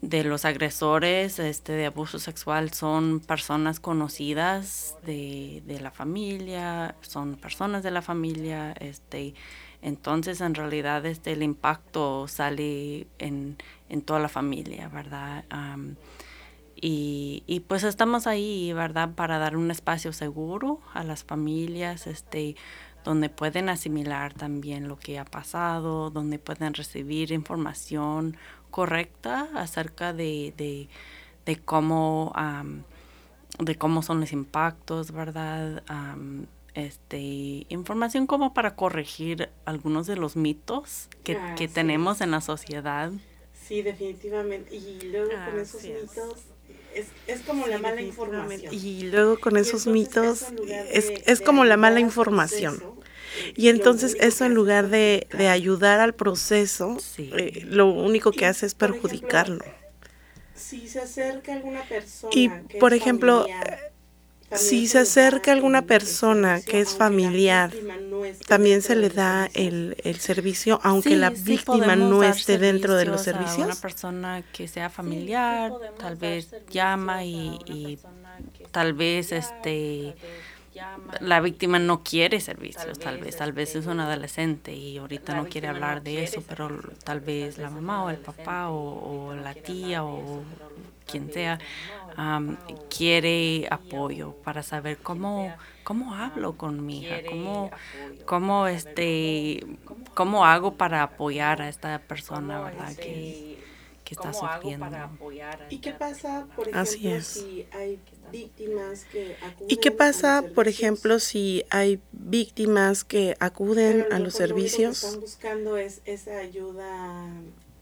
de 0.00 0.24
los 0.24 0.44
agresores 0.44 1.38
este, 1.38 1.72
de 1.72 1.86
abuso 1.86 2.18
sexual 2.18 2.72
son 2.72 3.20
personas 3.20 3.80
conocidas 3.80 4.96
de, 5.04 5.62
de, 5.66 5.80
la 5.80 5.90
familia, 5.90 6.96
son 7.00 7.36
personas 7.36 7.82
de 7.82 7.90
la 7.92 8.02
familia, 8.02 8.72
este, 8.80 9.34
entonces 9.80 10.40
en 10.40 10.54
realidad 10.54 11.06
este, 11.06 11.32
el 11.32 11.42
impacto 11.42 12.26
sale 12.26 13.06
en, 13.18 13.56
en 13.88 14.02
toda 14.02 14.20
la 14.20 14.28
familia, 14.28 14.88
¿verdad? 14.88 15.44
y, 16.76 17.42
y, 17.46 17.60
pues 17.60 17.84
estamos 17.84 18.26
ahí, 18.26 18.72
¿verdad? 18.72 19.14
Para 19.14 19.38
dar 19.38 19.56
un 19.56 19.70
espacio 19.70 20.12
seguro 20.12 20.80
a 20.92 21.04
las 21.04 21.24
familias, 21.24 22.06
este, 22.06 22.56
donde 23.04 23.28
pueden 23.28 23.68
asimilar 23.68 24.34
también 24.34 24.88
lo 24.88 24.98
que 24.98 25.18
ha 25.18 25.24
pasado, 25.24 26.10
donde 26.10 26.38
pueden 26.38 26.74
recibir 26.74 27.30
información 27.32 28.36
correcta 28.70 29.48
acerca 29.54 30.12
de, 30.12 30.88
de, 31.44 31.56
cómo, 31.64 32.32
de 33.58 33.76
cómo 33.76 34.02
son 34.02 34.20
los 34.20 34.32
impactos, 34.32 35.12
¿verdad? 35.12 35.84
este, 36.74 37.66
información 37.68 38.26
como 38.26 38.52
para 38.52 38.74
corregir 38.74 39.50
algunos 39.64 40.06
de 40.06 40.16
los 40.16 40.34
mitos 40.34 41.08
que, 41.22 41.38
que 41.56 41.68
tenemos 41.68 42.20
en 42.20 42.32
la 42.32 42.40
sociedad. 42.40 43.12
Sí, 43.66 43.82
definitivamente. 43.82 44.74
Y 44.74 45.00
luego 45.10 45.30
con 45.30 45.60
esos 45.60 45.82
mitos 45.82 46.38
es, 46.94 47.06
es, 47.26 47.40
como 47.40 47.66
la 47.66 47.78
mala 47.78 48.02
información. 48.02 48.74
Y 48.74 49.04
luego 49.04 49.40
con 49.40 49.56
esos 49.56 49.86
mitos 49.86 50.46
es, 50.92 51.12
es, 51.26 51.40
como 51.40 51.64
la 51.64 51.76
mala 51.76 52.00
información. 52.00 52.82
Y 53.56 53.68
entonces 53.68 54.16
eso 54.20 54.44
en 54.44 54.54
lugar 54.54 54.88
de, 54.88 55.26
de 55.36 55.48
ayudar 55.48 56.00
al 56.00 56.14
proceso, 56.14 56.98
eh, 57.18 57.64
lo 57.66 57.88
único 57.88 58.32
que 58.32 58.46
hace 58.46 58.66
es 58.66 58.74
perjudicarlo. 58.74 59.64
Si 60.54 60.86
se 60.86 61.00
acerca 61.00 61.54
alguna 61.54 61.82
persona. 61.88 62.30
Y 62.34 62.48
por 62.78 62.94
ejemplo, 62.94 63.46
si 64.52 64.86
se 64.86 64.98
acerca 64.98 65.52
alguna 65.52 65.82
persona 65.82 66.60
que 66.60 66.80
es 66.80 66.94
familiar, 66.96 67.72
también 68.46 68.82
se 68.82 68.96
le 68.96 69.08
da 69.08 69.48
el, 69.54 69.96
el 70.04 70.20
servicio, 70.20 70.80
aunque 70.82 71.16
la 71.16 71.30
víctima 71.30 71.96
no 71.96 72.22
esté 72.22 72.58
dentro 72.58 72.94
de 72.94 73.06
los 73.06 73.22
servicios. 73.22 73.66
una 73.66 73.74
persona 73.74 74.42
que 74.52 74.68
sea 74.68 74.90
familiar, 74.90 75.72
tal 75.98 76.16
vez 76.16 76.54
llama 76.70 77.24
y, 77.24 77.58
y 77.66 77.98
tal 78.70 78.92
vez 78.92 79.32
este 79.32 80.14
la 81.20 81.40
víctima 81.40 81.78
no 81.78 82.02
quiere 82.02 82.40
servicios, 82.40 82.98
tal 82.98 83.18
vez, 83.18 83.36
tal 83.36 83.52
vez 83.52 83.76
es 83.76 83.86
un 83.86 84.00
adolescente 84.00 84.74
y 84.74 84.98
ahorita 84.98 85.34
no 85.34 85.46
quiere 85.46 85.68
hablar 85.68 86.02
de 86.02 86.24
eso, 86.24 86.42
pero 86.48 86.68
tal 87.04 87.20
vez 87.20 87.58
la 87.58 87.70
mamá 87.70 88.04
o 88.04 88.10
el 88.10 88.16
papá 88.16 88.70
o, 88.70 89.34
la 89.34 89.54
tía 89.54 90.04
o 90.04 90.42
quien 91.06 91.32
sea 91.32 91.58
quiere 92.88 93.66
apoyo 93.70 94.34
para 94.44 94.62
saber 94.62 94.98
cómo 94.98 95.52
cómo 95.82 96.14
hablo 96.14 96.56
con 96.56 96.84
mi 96.86 97.02
hija, 97.02 97.16
cómo 97.28 97.70
cómo 98.24 98.66
este 98.66 99.66
cómo 100.14 100.44
hago 100.44 100.74
para 100.74 101.02
apoyar 101.02 101.60
a 101.60 101.68
esta 101.68 101.98
persona, 101.98 102.60
verdad 102.60 102.94
que 102.94 103.58
que 104.04 104.14
está 104.14 104.32
sufriendo. 104.32 104.86
¿Y 105.70 105.78
qué 105.78 105.92
pasa, 105.92 106.46
por 106.54 106.68
ejemplo, 106.68 107.24
si 107.24 107.66
hay 107.72 107.98
víctimas 108.30 109.04
que 109.04 109.36
acuden 109.40 109.66
¿Y 109.68 109.76
qué 109.78 109.90
pasa, 109.90 110.44
por 110.54 110.68
ejemplo, 110.68 111.18
si 111.18 111.64
hay 111.70 112.00
víctimas 112.12 113.04
que 113.04 113.34
acuden 113.40 114.06
a 114.12 114.18
los 114.18 114.34
servicios? 114.34 115.02
Lo 115.02 115.08
que 115.08 115.14
están 115.16 115.20
buscando 115.20 115.76
es 115.78 116.02
esa 116.04 116.36
ayuda 116.38 117.28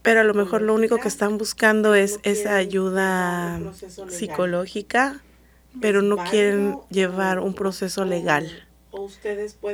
pero 0.03 0.19
a 0.19 0.23
lo 0.23 0.35
mejor 0.35 0.61
lo 0.61 0.75
único 0.75 0.99
que 0.99 1.07
están 1.07 1.37
buscando 1.39 1.95
es 1.95 2.19
esa 2.23 2.57
ayuda 2.57 3.59
psicológica, 4.09 5.23
pero 5.81 6.03
no 6.03 6.17
quieren 6.17 6.77
llevar 6.89 7.39
un 7.39 7.55
proceso 7.55 8.05
legal. 8.05 8.67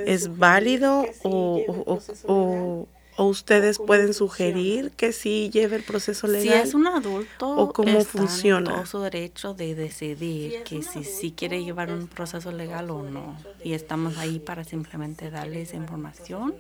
¿Es 0.06 0.38
válido 0.38 1.06
o, 1.24 2.00
o, 2.28 2.88
o 3.20 3.26
ustedes 3.26 3.80
pueden 3.80 4.14
sugerir 4.14 4.92
que 4.92 5.12
sí 5.12 5.50
lleve 5.52 5.76
el 5.76 5.84
proceso 5.84 6.26
legal. 6.26 6.64
Si 6.64 6.70
es 6.70 6.74
un 6.74 6.88
adulto, 6.88 7.50
o 7.50 7.74
cómo 7.74 8.06
funciona. 8.06 8.76
todo 8.76 8.86
su 8.86 9.00
derecho 9.02 9.54
de 9.54 9.76
decidir 9.76 10.64
que 10.64 10.82
si 10.84 11.04
sí 11.04 11.34
quiere 11.36 11.62
llevar 11.62 11.92
un 11.92 12.08
proceso 12.08 12.54
legal 12.54 12.90
o 12.92 13.04
no. 13.04 13.36
Y 13.62 13.74
estamos 13.74 14.18
ahí 14.18 14.40
para 14.40 14.64
simplemente 14.64 15.30
darles 15.32 15.74
información 15.74 16.56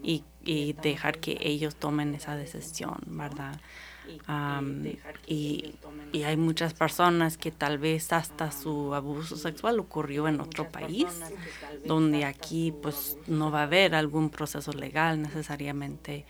y, 0.00 0.22
y 0.46 0.72
dejar 0.74 1.18
que 1.18 1.36
ellos 1.40 1.74
tomen 1.76 2.14
esa 2.14 2.36
decisión, 2.36 2.96
¿verdad? 3.06 3.60
y, 5.26 5.74
y, 6.12 6.22
hay 6.22 6.36
muchas 6.36 6.74
personas 6.74 7.36
que 7.36 7.50
tal 7.50 7.78
vez 7.78 8.12
hasta 8.12 8.52
su 8.52 8.94
abuso 8.94 9.36
sexual 9.36 9.80
ocurrió 9.80 10.28
en 10.28 10.40
otro 10.40 10.68
país, 10.68 11.06
donde 11.84 12.24
aquí 12.24 12.72
pues 12.82 13.18
no 13.26 13.50
va 13.50 13.60
a 13.60 13.62
haber 13.64 13.96
algún 13.96 14.30
proceso 14.30 14.72
legal 14.72 15.20
necesariamente, 15.20 16.24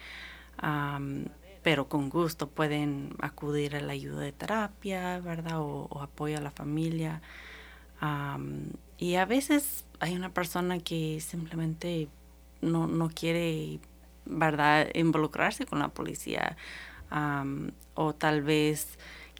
pero 1.63 1.89
con 1.89 2.09
gusto 2.09 2.49
pueden 2.49 3.15
acudir 3.21 3.77
a 3.77 3.81
la 3.81 3.93
ayuda 3.93 4.21
de 4.21 4.33
terapia, 4.33 5.19
¿verdad? 5.21 5.61
O, 5.61 6.01
apoyo 6.01 6.39
a 6.39 6.41
la 6.41 6.51
familia. 6.51 7.21
y 8.97 9.15
a 9.17 9.27
veces 9.27 9.85
hay 10.01 10.17
una 10.17 10.31
persona 10.31 10.79
que 10.79 11.21
simplemente 11.21 12.09
no, 12.61 12.87
no 12.87 13.09
quiere, 13.09 13.81
¿verdad?, 14.27 14.89
involucrarse 14.95 15.67
con 15.67 15.79
la 15.79 15.89
policía 15.89 16.57
o 17.95 18.15
tal 18.15 18.43
vez 18.43 18.99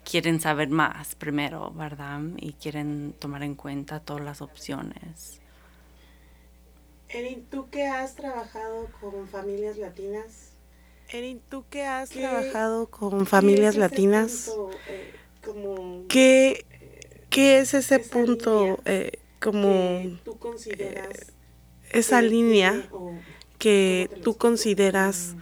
quieren 0.09 0.39
saber 0.39 0.69
más 0.69 1.15
primero, 1.15 1.71
¿verdad? 1.71 2.21
Y 2.37 2.53
quieren 2.53 3.13
tomar 3.19 3.43
en 3.43 3.55
cuenta 3.55 3.99
todas 3.99 4.23
las 4.23 4.41
opciones. 4.41 5.41
Erin, 7.09 7.45
¿tú 7.45 7.69
qué 7.69 7.87
has 7.87 8.15
trabajado 8.15 8.87
con 8.99 9.27
familias 9.27 9.77
latinas? 9.77 10.51
Erin, 11.09 11.41
¿tú 11.49 11.65
qué 11.69 11.85
has 11.85 12.09
trabajado 12.09 12.87
con 12.87 13.25
familias 13.25 13.75
latinas? 13.75 14.51
Eh, 14.89 15.13
¿Qué, 16.09 16.65
¿Qué, 17.29 17.59
es 17.59 17.73
ese 17.73 17.99
punto 17.99 18.79
eh, 18.85 19.19
como 19.39 20.19
tú 20.25 20.37
consideras 20.37 21.19
eh, 21.19 21.33
esa 21.91 22.21
línea 22.21 22.89
que 23.57 24.09
tú 24.23 24.35
consideras 24.35 25.35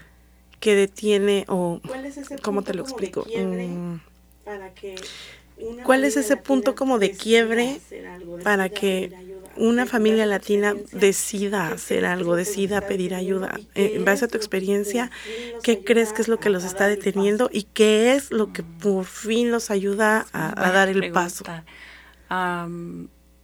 que 0.60 0.76
detiene 0.76 1.46
o 1.48 1.82
cómo 2.42 2.62
te 2.64 2.74
lo 2.74 2.82
explico 2.82 3.26
mm, 3.36 3.96
¿Cuál 5.84 6.04
es 6.04 6.18
ese 6.18 6.38
punto 6.38 6.76
como 6.76 7.00
de 7.00 7.12
quiebre 7.12 7.80
para 8.44 8.70
que 8.70 9.12
una 9.56 9.86
familia 9.86 10.26
latina 10.26 10.76
decida 10.92 11.70
hacer 11.70 12.06
algo, 12.06 12.36
decida 12.36 12.82
pedir 12.82 13.16
ayuda? 13.16 13.60
Eh, 13.74 13.94
en 13.96 14.06
base 14.06 14.26
a 14.26 14.28
tu 14.28 14.38
experiencia, 14.38 15.12
¿qué 15.64 15.84
crees 15.84 16.12
que 16.12 16.22
es 16.22 16.28
lo 16.28 16.40
que 16.40 16.50
los 16.50 16.64
está 16.64 16.88
deteniendo 16.88 17.50
y 17.52 17.64
qué 17.64 18.14
es 18.14 18.32
lo 18.32 18.52
que 18.52 18.64
por 18.64 19.06
fin 19.06 19.52
los 19.52 19.72
ayuda 19.72 20.26
a, 20.34 20.72
dar 20.72 20.90
el 20.90 21.12
paso? 21.12 21.46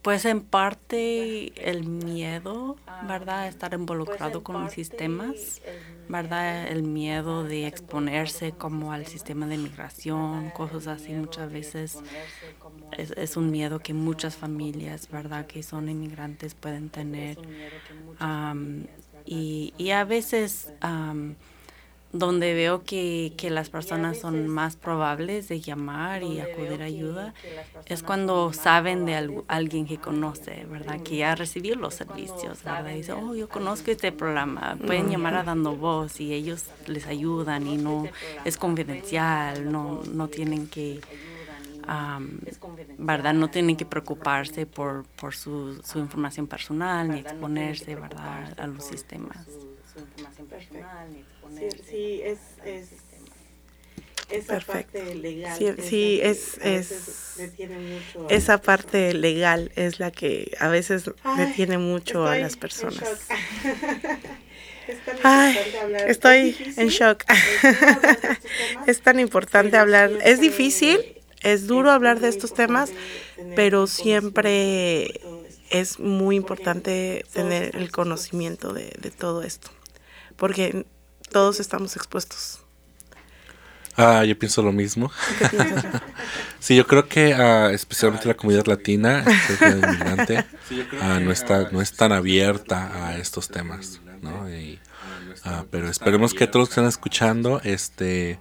Pues 0.02 0.26
en 0.26 0.42
parte 0.42 1.54
el 1.70 1.84
miedo, 1.86 2.76
¿verdad? 3.08 3.48
Estar 3.48 3.74
involucrado 3.74 4.44
con 4.44 4.64
los 4.64 4.74
sistemas, 4.74 5.62
¿verdad? 6.10 6.68
El 6.68 6.84
miedo 6.84 7.44
de 7.44 7.68
exponerse 7.68 8.52
como 8.52 8.94
al 8.94 9.06
sistema 9.06 9.46
de 9.46 9.58
migración, 9.58 10.50
cosas 10.52 10.88
así 10.88 11.12
muchas 11.14 11.52
veces. 11.52 12.00
Es, 12.98 13.38
un 13.38 13.52
miedo 13.52 13.80
que 13.80 13.94
muchas 13.94 14.36
familias, 14.36 15.08
¿verdad? 15.10 15.46
Que 15.46 15.62
son 15.62 15.88
inmigrantes 15.88 16.56
pueden 16.56 16.90
tener. 16.90 17.38
y, 19.26 19.74
y, 19.78 19.92
a 19.92 20.04
veces 20.04 20.74
donde 22.14 22.54
veo 22.54 22.84
que, 22.84 23.34
que, 23.38 23.50
las 23.50 23.70
personas 23.70 24.20
son 24.20 24.48
más 24.48 24.76
probables 24.76 25.48
de 25.48 25.62
llamar 25.62 26.24
y 26.24 26.42
acudir 26.42 26.82
a 26.82 26.86
ayuda, 26.86 27.34
es 27.86 28.04
cuando 28.04 28.52
saben 28.52 29.06
de 29.06 29.44
alguien 29.48 29.86
que 29.86 29.98
conoce, 29.98 30.66
¿verdad? 30.70 31.02
Que 31.02 31.18
ya 31.18 31.36
recibió 31.36 31.76
los 31.76 31.94
servicios, 31.94 32.64
¿verdad? 32.64 32.92
Y 32.92 32.98
dice, 32.98 33.14
oh, 33.14 33.34
yo 33.34 33.48
conozco 33.48 33.92
este 33.92 34.12
programa, 34.12 34.78
pueden 34.86 35.10
llamar 35.10 35.36
a 35.36 35.44
Dando 35.44 35.76
Voz 35.76 36.20
y 36.20 36.34
ellos 36.34 36.66
les 36.88 37.08
ayudan 37.08 37.66
y 37.68 37.78
no 37.78 38.06
es 38.44 38.58
confidencial, 38.58 39.72
no, 39.72 40.02
no 40.12 40.28
tienen 40.28 40.68
que... 40.68 41.00
¿verdad? 42.98 43.34
No 43.34 43.50
tienen 43.50 43.76
que 43.76 43.86
preocuparse 43.86 44.66
por, 44.66 45.04
por 45.20 45.36
su, 45.36 45.82
su 45.84 46.00
información 46.00 46.48
personal 46.48 47.10
ni 47.10 47.20
exponerse, 47.20 47.96
¿verdad? 47.96 48.58
A 48.58 48.68
los 48.68 48.86
sistemas. 48.86 49.46
Sí, 51.90 52.22
es, 52.24 52.40
es 52.66 52.90
esa 54.32 54.60
parte 54.60 55.16
legal. 55.16 55.58
Sí, 55.58 56.20
es, 56.22 56.58
es, 56.64 57.38
mucho 57.60 58.28
esa 58.30 58.62
parte 58.62 59.14
legal 59.14 59.72
es 59.76 60.00
la 60.00 60.12
que 60.12 60.56
a 60.60 60.68
veces 60.70 61.10
detiene 61.38 61.78
mucho 61.78 62.26
a 62.26 62.38
las 62.38 62.56
personas. 62.56 63.04
estoy 66.08 66.56
en 66.78 66.88
shock. 66.88 67.24
es 68.88 69.02
tan 69.02 69.20
importante 69.20 69.78
hablar. 69.78 70.12
Es 70.24 70.40
difícil, 70.40 71.00
es 71.42 71.68
duro 71.68 71.92
hablar 71.92 72.20
de 72.20 72.30
estos 72.30 72.54
temas, 72.54 72.92
pero 73.56 73.88
siempre 73.88 75.22
es 75.70 76.00
muy 76.00 76.36
importante 76.36 77.26
tener 77.34 77.76
el 77.76 77.92
conocimiento 77.92 78.74
de, 78.74 78.94
de 79.00 79.12
todo 79.12 79.44
esto. 79.44 79.72
Porque 80.38 80.86
todos 81.32 81.60
estamos 81.60 81.96
expuestos. 81.96 82.60
Ah, 83.98 84.24
yo 84.24 84.38
pienso 84.38 84.62
lo 84.62 84.72
mismo. 84.72 85.12
sí, 86.60 86.76
yo 86.76 86.88
creo 86.88 87.08
que 87.08 87.34
uh, 87.34 87.74
especialmente 87.74 88.28
la 88.28 88.36
comunidad 88.36 88.66
latina, 88.66 89.24
inmigrante, 89.60 90.46
uh, 90.70 91.20
no 91.20 91.32
está 91.32 91.70
no 91.72 91.82
es 91.82 91.94
tan 91.94 92.12
abierta 92.12 93.08
a 93.08 93.18
estos 93.18 93.50
temas, 93.50 94.00
¿no? 94.22 94.50
Y, 94.50 94.80
uh, 95.46 95.66
pero 95.70 95.90
esperemos 95.90 96.34
que 96.34 96.48
todos 96.48 96.62
los 96.62 96.70
que 96.70 96.74
están 96.74 96.86
escuchando, 96.86 97.60
este, 97.64 98.40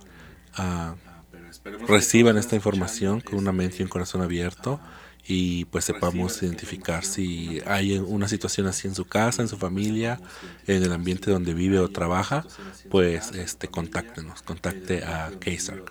reciban 1.86 2.36
esta 2.36 2.54
información 2.54 3.20
con 3.20 3.38
una 3.38 3.52
mente 3.52 3.78
y 3.80 3.82
un 3.82 3.88
corazón 3.88 4.22
abierto 4.22 4.80
y 5.32 5.64
pues 5.66 5.84
sepamos 5.84 6.42
identificar 6.42 7.04
si 7.04 7.62
hay 7.64 7.96
una 7.98 8.26
situación 8.26 8.66
así 8.66 8.88
en 8.88 8.96
su 8.96 9.04
casa, 9.04 9.42
en 9.42 9.48
su 9.48 9.56
familia, 9.56 10.20
en 10.66 10.82
el 10.82 10.92
ambiente 10.92 11.30
donde 11.30 11.54
vive 11.54 11.78
o 11.78 11.88
trabaja, 11.88 12.44
pues 12.90 13.30
este 13.30 13.68
contáctenos, 13.68 14.42
contacte 14.42 15.04
a 15.04 15.30
Kaiser. 15.38 15.84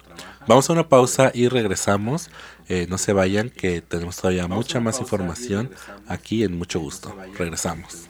Vamos 0.45 0.69
a 0.69 0.73
una 0.73 0.89
pausa 0.89 1.31
y 1.33 1.47
regresamos. 1.47 2.29
Eh, 2.67 2.85
no 2.89 2.97
se 2.97 3.13
vayan 3.13 3.49
que 3.49 3.79
tenemos 3.81 4.17
todavía 4.17 4.45
mucha 4.49 4.81
más 4.81 4.99
información 4.99 5.71
aquí 6.05 6.43
en 6.43 6.57
mucho 6.57 6.81
gusto. 6.81 7.15
Regresamos. 7.37 8.09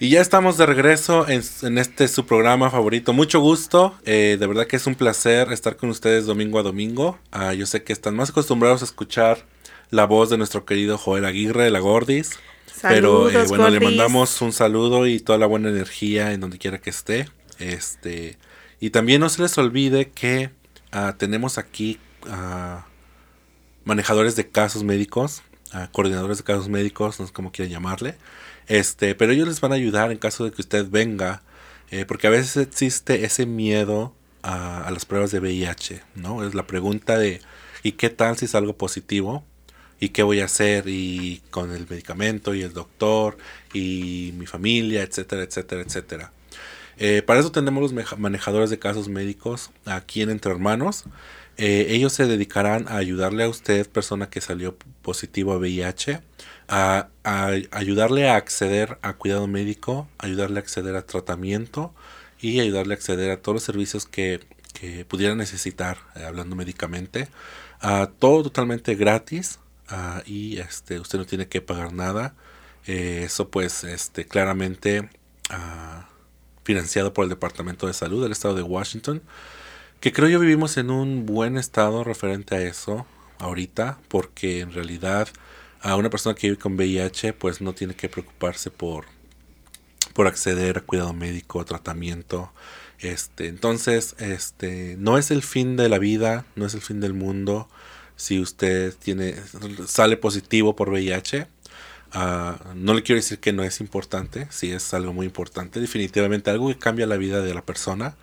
Y 0.00 0.10
ya 0.10 0.20
estamos 0.20 0.56
de 0.58 0.66
regreso 0.66 1.26
en, 1.28 1.78
este 1.78 2.08
su 2.08 2.26
programa 2.26 2.68
favorito. 2.68 3.12
Mucho 3.12 3.38
gusto. 3.38 3.94
Eh, 4.04 4.36
de 4.40 4.46
verdad 4.46 4.66
que 4.66 4.76
es 4.76 4.86
un 4.88 4.96
placer 4.96 5.52
estar 5.52 5.76
con 5.76 5.88
ustedes 5.88 6.26
domingo 6.26 6.58
a 6.58 6.62
domingo. 6.64 7.18
Ah, 7.30 7.54
yo 7.54 7.64
sé 7.64 7.84
que 7.84 7.92
están 7.92 8.16
más 8.16 8.30
acostumbrados 8.30 8.82
a 8.82 8.86
escuchar 8.86 9.44
la 9.90 10.04
voz 10.04 10.30
de 10.30 10.36
nuestro 10.36 10.64
querido 10.64 10.98
Joel 10.98 11.24
Aguirre, 11.24 11.70
la 11.70 11.78
Gordis. 11.78 12.32
pero 12.82 13.30
eh, 13.30 13.46
bueno, 13.46 13.70
le 13.70 13.78
mandamos 13.78 14.42
un 14.42 14.52
saludo 14.52 15.06
y 15.06 15.20
toda 15.20 15.38
la 15.38 15.46
buena 15.46 15.68
energía 15.68 16.32
en 16.32 16.40
donde 16.40 16.58
quiera 16.58 16.78
que 16.78 16.90
esté. 16.90 17.28
Este, 17.60 18.36
y 18.80 18.90
también 18.90 19.20
no 19.20 19.28
se 19.28 19.42
les 19.42 19.56
olvide 19.58 20.10
que 20.10 20.50
ah, 20.90 21.14
tenemos 21.16 21.56
aquí 21.56 22.00
ah, 22.28 22.84
manejadores 23.84 24.34
de 24.34 24.48
casos 24.48 24.82
médicos, 24.82 25.42
coordinadores 25.92 26.38
de 26.38 26.44
casos 26.44 26.68
médicos, 26.68 27.18
no 27.20 27.26
sé 27.26 27.32
cómo 27.32 27.52
quieren 27.52 27.72
llamarle. 27.72 28.16
Este, 28.68 29.14
pero 29.14 29.32
ellos 29.32 29.48
les 29.48 29.60
van 29.60 29.72
a 29.72 29.76
ayudar 29.76 30.10
en 30.10 30.18
caso 30.18 30.44
de 30.44 30.52
que 30.52 30.62
usted 30.62 30.88
venga, 30.88 31.42
eh, 31.90 32.04
porque 32.06 32.26
a 32.26 32.30
veces 32.30 32.56
existe 32.56 33.24
ese 33.24 33.46
miedo 33.46 34.14
a, 34.42 34.90
las 34.90 35.04
pruebas 35.04 35.30
de 35.30 35.40
VIH, 35.40 36.02
¿no? 36.14 36.46
Es 36.46 36.54
la 36.54 36.66
pregunta 36.66 37.18
de, 37.18 37.40
¿y 37.82 37.92
qué 37.92 38.10
tal 38.10 38.36
si 38.36 38.44
es 38.44 38.54
algo 38.54 38.76
positivo? 38.76 39.44
¿Y 40.00 40.10
qué 40.10 40.22
voy 40.22 40.40
a 40.40 40.46
hacer? 40.46 40.84
Y 40.88 41.42
con 41.50 41.72
el 41.72 41.86
medicamento 41.88 42.54
y 42.54 42.62
el 42.62 42.72
doctor 42.72 43.38
y 43.72 44.32
mi 44.36 44.46
familia, 44.46 45.02
etcétera, 45.02 45.42
etcétera, 45.42 45.82
etcétera. 45.82 46.32
Eh, 46.96 47.22
para 47.22 47.40
eso 47.40 47.50
tenemos 47.52 47.92
los 47.92 48.18
manejadores 48.18 48.70
de 48.70 48.78
casos 48.78 49.08
médicos 49.08 49.70
aquí 49.84 50.22
en 50.22 50.30
Entre 50.30 50.52
Hermanos. 50.52 51.04
Eh, 51.56 51.86
ellos 51.90 52.12
se 52.12 52.26
dedicarán 52.26 52.88
a 52.88 52.96
ayudarle 52.96 53.44
a 53.44 53.48
usted, 53.48 53.88
persona 53.88 54.28
que 54.28 54.40
salió 54.40 54.76
positivo 55.02 55.52
a 55.52 55.58
VIH, 55.58 56.20
a, 56.68 57.08
ayudarle 57.70 58.28
a 58.28 58.36
acceder 58.36 58.98
a 59.02 59.14
cuidado 59.14 59.46
médico, 59.46 60.08
ayudarle 60.18 60.58
a 60.58 60.62
acceder 60.62 60.96
a 60.96 61.06
tratamiento 61.06 61.94
y 62.40 62.60
ayudarle 62.60 62.94
a 62.94 62.96
acceder 62.96 63.30
a 63.30 63.38
todos 63.38 63.56
los 63.56 63.62
servicios 63.62 64.06
que, 64.06 64.40
pudiera 65.08 65.34
necesitar, 65.34 65.98
eh, 66.14 66.24
hablando 66.24 66.56
médicamente. 66.56 67.28
todo 68.18 68.42
totalmente 68.42 68.94
gratis 68.96 69.58
y 70.26 70.58
este, 70.58 71.00
usted 71.00 71.18
no 71.18 71.24
tiene 71.24 71.48
que 71.48 71.62
pagar 71.62 71.92
nada. 71.92 72.34
Eh, 72.86 73.22
eso 73.24 73.48
pues 73.48 73.84
este, 73.84 74.26
claramente 74.26 75.08
financiado 76.64 77.12
por 77.12 77.24
el 77.24 77.30
Departamento 77.30 77.86
de 77.86 77.92
Salud 77.92 78.22
del 78.22 78.32
Estado 78.32 78.54
de 78.54 78.62
Washington. 78.62 79.22
Que 80.00 80.12
creo 80.12 80.28
yo 80.28 80.40
vivimos 80.40 80.76
en 80.76 80.90
un 80.90 81.24
buen 81.24 81.56
estado 81.56 82.04
referente 82.04 82.54
a 82.56 82.60
eso 82.60 83.06
ahorita, 83.38 83.98
porque 84.08 84.60
en 84.60 84.72
realidad 84.72 85.28
a 85.84 85.96
una 85.96 86.08
persona 86.08 86.34
que 86.34 86.48
vive 86.48 86.58
con 86.58 86.74
VIH 86.76 87.34
pues 87.34 87.60
no 87.60 87.74
tiene 87.74 87.94
que 87.94 88.08
preocuparse 88.08 88.70
por, 88.70 89.04
por 90.14 90.26
acceder 90.26 90.78
a 90.78 90.80
cuidado 90.80 91.12
médico, 91.12 91.64
tratamiento. 91.66 92.50
Este, 93.00 93.48
entonces, 93.48 94.16
este, 94.18 94.96
no 94.98 95.18
es 95.18 95.30
el 95.30 95.42
fin 95.42 95.76
de 95.76 95.90
la 95.90 95.98
vida, 95.98 96.46
no 96.56 96.64
es 96.64 96.72
el 96.72 96.80
fin 96.80 97.00
del 97.00 97.12
mundo 97.12 97.68
si 98.16 98.40
usted 98.40 98.94
tiene, 98.96 99.34
sale 99.86 100.16
positivo 100.16 100.74
por 100.74 100.88
VIH. 100.88 101.48
Ah, 102.12 102.58
no 102.74 102.94
le 102.94 103.02
quiero 103.02 103.20
decir 103.20 103.38
que 103.40 103.52
no 103.52 103.62
es 103.62 103.80
importante, 103.80 104.46
sí 104.50 104.72
es 104.72 104.94
algo 104.94 105.12
muy 105.12 105.26
importante, 105.26 105.80
definitivamente 105.80 106.50
algo 106.50 106.68
que 106.68 106.78
cambia 106.78 107.06
la 107.06 107.16
vida 107.16 107.42
de 107.42 107.52
la 107.52 107.62
persona, 107.62 108.16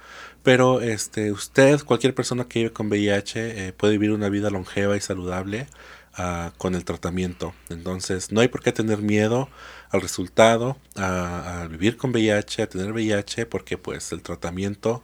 pero 0.43 0.79
este, 0.79 1.31
usted, 1.33 1.81
cualquier 1.83 2.15
persona 2.15 2.45
que 2.45 2.59
vive 2.59 2.71
con 2.71 2.87
VIH, 2.87 3.67
eh, 3.67 3.73
puede 3.73 3.93
vivir 3.93 4.11
una 4.13 4.29
vida 4.29 4.49
longeva 4.49 4.95
y 4.95 5.01
saludable 5.01 5.67
ah, 6.15 6.53
con 6.57 6.75
el 6.75 6.85
tratamiento. 6.85 7.53
Entonces, 7.69 8.31
no 8.31 8.41
hay 8.41 8.47
por 8.47 8.61
qué 8.63 8.71
tener 8.71 8.99
miedo 8.99 9.49
al 9.89 10.01
resultado, 10.01 10.77
a, 10.95 11.67
vivir 11.69 11.97
con 11.97 12.11
VIH, 12.11 12.63
a 12.63 12.67
tener 12.67 12.91
VIH, 12.93 13.45
porque 13.45 13.77
pues 13.77 14.11
el 14.11 14.21
tratamiento, 14.21 15.03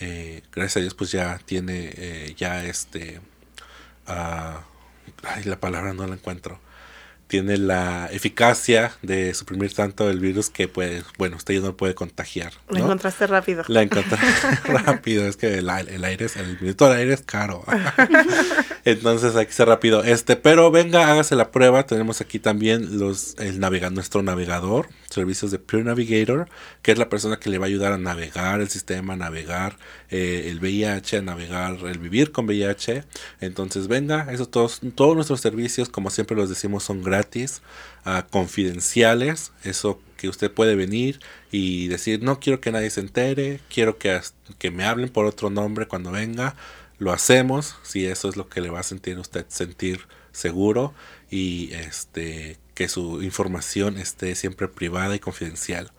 eh, 0.00 0.42
gracias 0.52 0.78
a 0.78 0.80
Dios, 0.80 0.94
pues 0.94 1.10
ya 1.12 1.38
tiene, 1.44 1.92
eh, 1.96 2.34
ya 2.36 2.64
este, 2.64 3.20
uh, 4.08 4.60
ay, 5.22 5.44
la 5.44 5.58
palabra 5.60 5.92
no 5.94 6.06
la 6.06 6.14
encuentro 6.14 6.60
tiene 7.26 7.56
la 7.56 8.08
eficacia 8.12 8.92
de 9.02 9.34
suprimir 9.34 9.74
tanto 9.74 10.10
el 10.10 10.20
virus 10.20 10.50
que 10.50 10.68
pues 10.68 11.04
bueno 11.18 11.36
usted 11.36 11.54
ya 11.54 11.60
no 11.60 11.76
puede 11.76 11.94
contagiar 11.94 12.52
la 12.68 12.80
encontraste 12.80 13.26
rápido. 13.26 13.64
La 13.68 13.82
encontré 13.82 14.18
rápido 14.64 15.26
es 15.26 15.36
que 15.36 15.58
el, 15.58 15.68
aire 15.68 16.24
es 16.24 16.36
el 16.36 16.58
aire 16.80 17.14
es 17.14 17.22
caro. 17.22 17.64
Entonces 18.84 19.34
hay 19.36 19.46
que 19.46 19.52
ser 19.52 19.68
rápido. 19.68 20.04
Este 20.04 20.36
pero 20.36 20.70
venga 20.70 21.10
hágase 21.10 21.36
la 21.36 21.50
prueba. 21.50 21.86
Tenemos 21.86 22.20
aquí 22.20 22.38
también 22.38 22.98
los 22.98 23.36
el 23.38 23.60
navegador 23.60 23.92
nuestro 23.92 24.22
navegador 24.22 24.88
servicios 25.10 25.50
de 25.50 25.58
Pure 25.58 25.84
Navigator 25.84 26.48
que 26.82 26.92
es 26.92 26.98
la 26.98 27.08
persona 27.08 27.38
que 27.38 27.50
le 27.50 27.58
va 27.58 27.66
a 27.66 27.68
ayudar 27.68 27.92
a 27.92 27.98
navegar 27.98 28.60
el 28.60 28.68
sistema 28.68 29.14
a 29.14 29.16
navegar 29.16 29.76
eh, 30.10 30.48
el 30.50 30.58
VIH 30.60 31.18
a 31.18 31.22
navegar 31.22 31.78
el 31.84 31.98
vivir 31.98 32.32
con 32.32 32.46
VIH 32.46 33.04
entonces 33.40 33.88
venga 33.88 34.26
eso 34.32 34.46
todos 34.48 34.80
todos 34.94 35.14
nuestros 35.14 35.40
servicios 35.40 35.88
como 35.88 36.10
siempre 36.10 36.36
los 36.36 36.48
decimos 36.48 36.84
son 36.84 37.02
gratis 37.02 37.15
gratis, 37.16 37.62
confidenciales, 38.30 39.52
eso 39.64 40.00
que 40.16 40.28
usted 40.28 40.50
puede 40.50 40.76
venir 40.76 41.20
y 41.50 41.88
decir, 41.88 42.22
no 42.22 42.40
quiero 42.40 42.60
que 42.60 42.72
nadie 42.72 42.90
se 42.90 43.00
entere, 43.00 43.60
quiero 43.68 43.98
que, 43.98 44.20
que 44.58 44.70
me 44.70 44.84
hablen 44.84 45.08
por 45.08 45.26
otro 45.26 45.50
nombre 45.50 45.86
cuando 45.86 46.12
venga, 46.12 46.54
lo 46.98 47.12
hacemos, 47.12 47.76
si 47.82 48.06
eso 48.06 48.28
es 48.28 48.36
lo 48.36 48.48
que 48.48 48.60
le 48.60 48.70
va 48.70 48.80
a 48.80 48.84
sentir 48.84 49.18
usted 49.18 49.44
sentir 49.48 50.06
seguro 50.32 50.94
y 51.30 51.72
este 51.72 52.58
que 52.74 52.88
su 52.88 53.22
información 53.22 53.96
esté 53.96 54.34
siempre 54.34 54.68
privada 54.68 55.16
y 55.16 55.18
confidencial. 55.18 55.92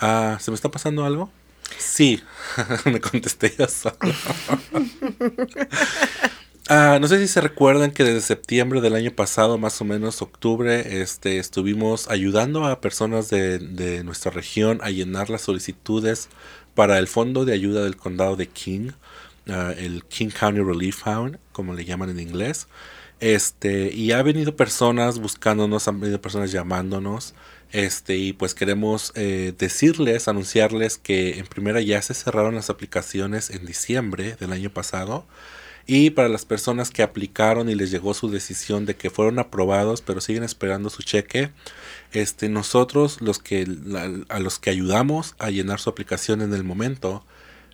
Ah, 0.00 0.38
¿Se 0.40 0.50
me 0.50 0.54
está 0.54 0.70
pasando 0.70 1.04
algo? 1.04 1.30
Sí, 1.78 2.22
me 2.86 3.00
contesté 3.00 3.54
yo 3.58 3.68
solo. 3.68 3.96
Ah, 6.68 6.98
no 7.00 7.06
sé 7.06 7.20
si 7.20 7.28
se 7.28 7.40
recuerdan 7.40 7.92
que 7.92 8.02
desde 8.02 8.20
septiembre 8.20 8.80
del 8.80 8.96
año 8.96 9.12
pasado, 9.12 9.56
más 9.56 9.80
o 9.80 9.84
menos 9.84 10.20
octubre, 10.20 11.00
este, 11.00 11.38
estuvimos 11.38 12.08
ayudando 12.10 12.64
a 12.66 12.80
personas 12.80 13.30
de, 13.30 14.02
nuestra 14.04 14.32
región 14.32 14.80
a 14.82 14.90
llenar 14.90 15.30
las 15.30 15.42
solicitudes 15.42 16.28
para 16.74 16.98
el 16.98 17.06
Fondo 17.06 17.44
de 17.44 17.52
Ayuda 17.52 17.84
del 17.84 17.96
Condado 17.96 18.34
de 18.34 18.48
King, 18.48 18.90
ah, 19.48 19.72
el 19.78 20.04
King 20.06 20.30
County 20.30 20.60
Relief 20.60 21.04
Fund, 21.04 21.38
como 21.52 21.72
le 21.72 21.84
llaman 21.84 22.10
en 22.10 22.18
inglés. 22.18 22.66
Este, 23.20 23.92
y 23.94 24.10
ha 24.10 24.22
venido 24.22 24.56
personas 24.56 25.20
buscándonos, 25.20 25.86
han 25.86 26.00
venido 26.00 26.20
personas 26.20 26.50
llamándonos. 26.50 27.34
Este, 27.70 28.16
y 28.16 28.32
pues 28.32 28.54
queremos 28.54 29.12
eh, 29.14 29.54
decirles, 29.56 30.26
anunciarles 30.28 30.98
que 30.98 31.38
en 31.38 31.46
primera 31.46 31.80
ya 31.80 32.02
se 32.02 32.14
cerraron 32.14 32.56
las 32.56 32.70
aplicaciones 32.70 33.50
en 33.50 33.66
diciembre 33.66 34.36
del 34.40 34.52
año 34.52 34.70
pasado. 34.70 35.26
Y 35.86 36.10
para 36.10 36.28
las 36.28 36.44
personas 36.44 36.90
que 36.90 37.02
aplicaron 37.02 37.68
y 37.68 37.76
les 37.76 37.92
llegó 37.92 38.12
su 38.12 38.28
decisión 38.28 38.86
de 38.86 38.96
que 38.96 39.08
fueron 39.08 39.38
aprobados, 39.38 40.02
pero 40.02 40.20
siguen 40.20 40.42
esperando 40.42 40.90
su 40.90 41.02
cheque, 41.02 41.50
este, 42.12 42.48
nosotros 42.48 43.20
los 43.20 43.38
que, 43.38 43.66
a 44.28 44.40
los 44.40 44.58
que 44.58 44.70
ayudamos 44.70 45.36
a 45.38 45.50
llenar 45.50 45.78
su 45.78 45.88
aplicación 45.88 46.42
en 46.42 46.54
el 46.54 46.64
momento, 46.64 47.24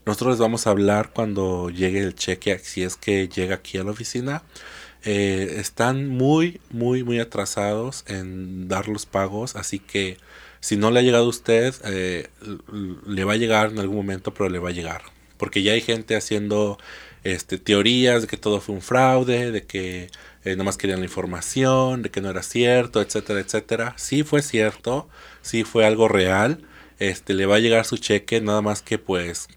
nosotros 0.04 0.32
les 0.32 0.40
vamos 0.40 0.66
a 0.66 0.70
hablar 0.70 1.12
cuando 1.14 1.70
llegue 1.70 2.00
el 2.00 2.14
cheque, 2.14 2.58
si 2.58 2.82
es 2.82 2.96
que 2.96 3.28
llega 3.28 3.54
aquí 3.56 3.78
a 3.78 3.84
la 3.84 3.92
oficina. 3.92 4.42
Eh, 5.04 5.56
están 5.58 6.08
muy, 6.08 6.60
muy, 6.70 7.04
muy 7.04 7.18
atrasados 7.18 8.04
en 8.06 8.68
dar 8.68 8.88
los 8.88 9.06
pagos, 9.06 9.56
así 9.56 9.78
que 9.78 10.18
si 10.60 10.76
no 10.76 10.90
le 10.90 11.00
ha 11.00 11.02
llegado 11.02 11.24
a 11.24 11.28
usted, 11.28 11.74
eh, 11.84 12.28
le 13.06 13.24
va 13.24 13.32
a 13.32 13.36
llegar 13.36 13.70
en 13.70 13.78
algún 13.78 13.96
momento, 13.96 14.34
pero 14.34 14.48
le 14.48 14.58
va 14.58 14.68
a 14.68 14.72
llegar. 14.72 15.02
Porque 15.36 15.62
ya 15.62 15.72
hay 15.72 15.80
gente 15.80 16.14
haciendo 16.14 16.78
este, 17.24 17.58
teorías 17.58 18.22
de 18.22 18.28
que 18.28 18.36
todo 18.36 18.60
fue 18.60 18.74
un 18.74 18.82
fraude, 18.82 19.52
de 19.52 19.64
que 19.64 20.10
eh, 20.44 20.56
nomás 20.56 20.76
querían 20.76 21.00
la 21.00 21.06
información, 21.06 22.02
de 22.02 22.10
que 22.10 22.20
no 22.20 22.30
era 22.30 22.42
cierto, 22.42 23.00
etcétera, 23.00 23.40
etcétera. 23.40 23.94
Sí 23.96 24.24
fue 24.24 24.42
cierto, 24.42 25.08
sí 25.42 25.64
fue 25.64 25.86
algo 25.86 26.08
real. 26.08 26.64
Este, 26.98 27.34
le 27.34 27.46
va 27.46 27.56
a 27.56 27.60
llegar 27.60 27.84
su 27.84 27.96
cheque, 27.96 28.40
nada 28.40 28.62
más 28.62 28.82
que 28.82 28.98
pues 28.98 29.48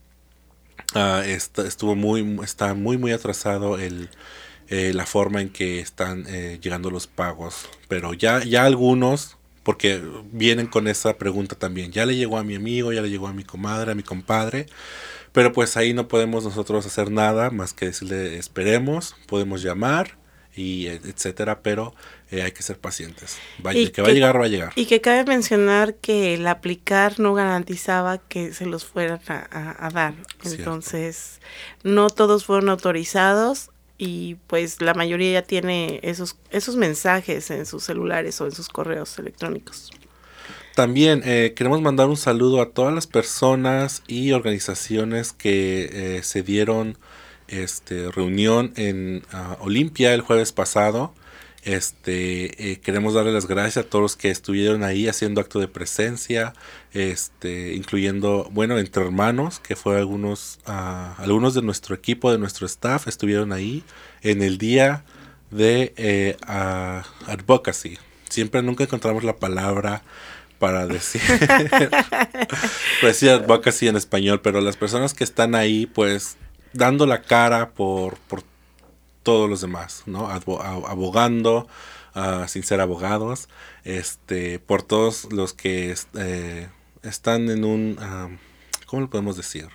ah, 0.96 1.24
estuvo 1.26 1.96
muy, 1.96 2.40
está 2.44 2.74
muy, 2.74 2.98
muy 2.98 3.12
atrasado 3.12 3.78
el, 3.80 4.10
eh, 4.68 4.94
la 4.96 5.06
forma 5.06 5.42
en 5.42 5.50
que 5.50 5.80
están 5.80 6.26
eh, 6.28 6.60
llegando 6.62 6.90
los 6.92 7.08
pagos. 7.08 7.68
Pero 7.88 8.14
ya, 8.14 8.44
ya 8.44 8.66
algunos, 8.66 9.38
porque 9.64 10.02
vienen 10.32 10.68
con 10.68 10.88
esa 10.88 11.18
pregunta 11.18 11.56
también, 11.56 11.92
ya 11.92 12.06
le 12.06 12.16
llegó 12.16 12.38
a 12.38 12.44
mi 12.44 12.56
amigo, 12.56 12.94
ya 12.94 13.02
le 13.02 13.10
llegó 13.10 13.28
a 13.28 13.34
mi 13.34 13.44
comadre, 13.44 13.92
a 13.92 13.96
mi 13.96 14.04
compadre. 14.04 14.68
Pero 15.36 15.52
pues 15.52 15.76
ahí 15.76 15.94
no 15.94 16.08
podemos 16.08 16.46
nosotros 16.46 16.86
hacer 16.86 17.12
nada 17.12 17.52
más 17.52 17.74
que 17.74 17.88
decirle 17.88 18.38
esperemos, 18.38 19.18
podemos 19.28 19.62
llamar 19.62 20.18
y 20.56 20.88
etcétera, 20.88 21.60
pero 21.62 21.94
eh, 22.32 22.42
hay 22.42 22.54
que 22.54 22.64
ser 22.64 22.80
pacientes. 22.80 23.38
que, 23.72 23.92
que, 23.92 24.02
va 24.02 24.08
a 24.08 24.12
llegar, 24.14 24.40
va 24.40 24.46
a 24.46 24.48
llegar. 24.48 24.72
Y 24.76 24.86
que 24.86 25.02
cabe 25.02 25.26
mencionar 25.26 25.96
que 25.96 26.36
el 26.36 26.48
aplicar 26.48 27.20
no 27.20 27.34
garantizaba 27.34 28.18
que 28.18 28.54
se 28.54 28.66
los 28.66 28.86
fueran 28.86 29.20
a, 29.28 29.90
dar. 29.94 30.14
Entonces, 30.46 31.42
no 31.84 32.10
todos 32.10 32.46
fueron 32.46 32.70
autorizados 32.70 33.72
y 33.98 34.36
pues 34.48 34.82
la 34.82 34.94
mayoría 34.94 35.34
ya 35.34 35.42
tiene 35.42 36.00
esos, 36.02 36.38
esos 36.50 36.78
mensajes 36.78 37.52
en 37.52 37.66
sus 37.66 37.84
celulares 37.84 38.40
o 38.40 38.46
en 38.46 38.54
sus 38.54 38.70
correos 38.70 39.20
electrónicos. 39.20 39.92
También 40.76 41.22
eh, 41.24 41.54
queremos 41.56 41.82
mandar 41.82 42.10
un 42.10 42.18
saludo 42.18 42.62
a 42.62 42.72
todas 42.72 42.94
las 42.94 43.08
personas 43.08 44.04
y 44.08 44.34
organizaciones 44.34 45.32
que 45.32 46.18
eh, 46.18 46.24
se 46.24 46.44
dieron 46.44 46.98
este, 47.48 48.12
reunión 48.12 48.74
en 48.76 49.24
uh, 49.34 49.64
Olimpia 49.64 50.14
el 50.14 50.20
jueves 50.20 50.52
pasado. 50.52 51.14
Este, 51.64 52.72
eh, 52.72 52.80
queremos 52.82 53.14
darle 53.14 53.32
las 53.32 53.48
gracias 53.48 53.86
a 53.86 53.90
todos 53.90 54.02
los 54.02 54.16
que 54.18 54.30
estuvieron 54.30 54.84
ahí 54.84 55.08
haciendo 55.08 55.40
acto 55.40 55.62
de 55.62 55.70
presencia, 55.70 56.54
este, 56.92 57.74
incluyendo, 57.74 58.50
bueno, 58.52 58.78
entre 58.78 59.02
hermanos, 59.02 59.62
que 59.62 59.78
fue 59.78 59.98
algunos, 59.98 60.60
uh, 60.68 61.22
algunos 61.22 61.54
de 61.54 61.62
nuestro 61.62 61.96
equipo, 61.96 62.34
de 62.34 62.38
nuestro 62.38 62.66
staff, 62.66 63.08
estuvieron 63.08 63.54
ahí 63.54 63.82
en 64.24 64.42
el 64.42 64.58
día 64.58 65.06
de 65.52 66.36
uh, 66.46 67.32
advocacy. 67.32 67.98
Siempre 68.30 68.62
nunca 68.62 68.84
encontramos 68.84 69.24
la 69.24 69.38
palabra 69.38 70.04
para 70.66 70.88
decir, 70.88 71.22
pues 73.02 73.20
decir 73.20 73.30
advocacy 73.30 73.88
en 73.88 73.98
español, 73.98 74.42
pero 74.42 74.62
las 74.62 74.78
personas 74.78 75.14
que 75.14 75.24
están 75.24 75.54
ahí, 75.54 75.86
pues, 75.86 76.38
dando 76.74 77.06
la 77.06 77.22
cara 77.22 77.70
por, 77.70 78.18
por 78.18 78.42
todos 79.22 79.48
los 79.48 79.62
demás, 79.62 80.02
¿no? 80.08 80.28
abogando, 80.28 81.68
uh, 82.16 82.48
sin 82.48 82.64
ser 82.64 82.82
abogados, 82.82 83.48
este, 83.84 84.58
por 84.58 84.82
todos 84.82 85.32
los 85.32 85.54
que 85.54 85.94
eh, 86.16 86.68
están 87.04 87.52
en 87.52 87.64
un, 87.64 88.40
¿cómo 88.88 89.04
lo 89.04 89.10
podemos 89.12 89.38
decir? 89.38 89.68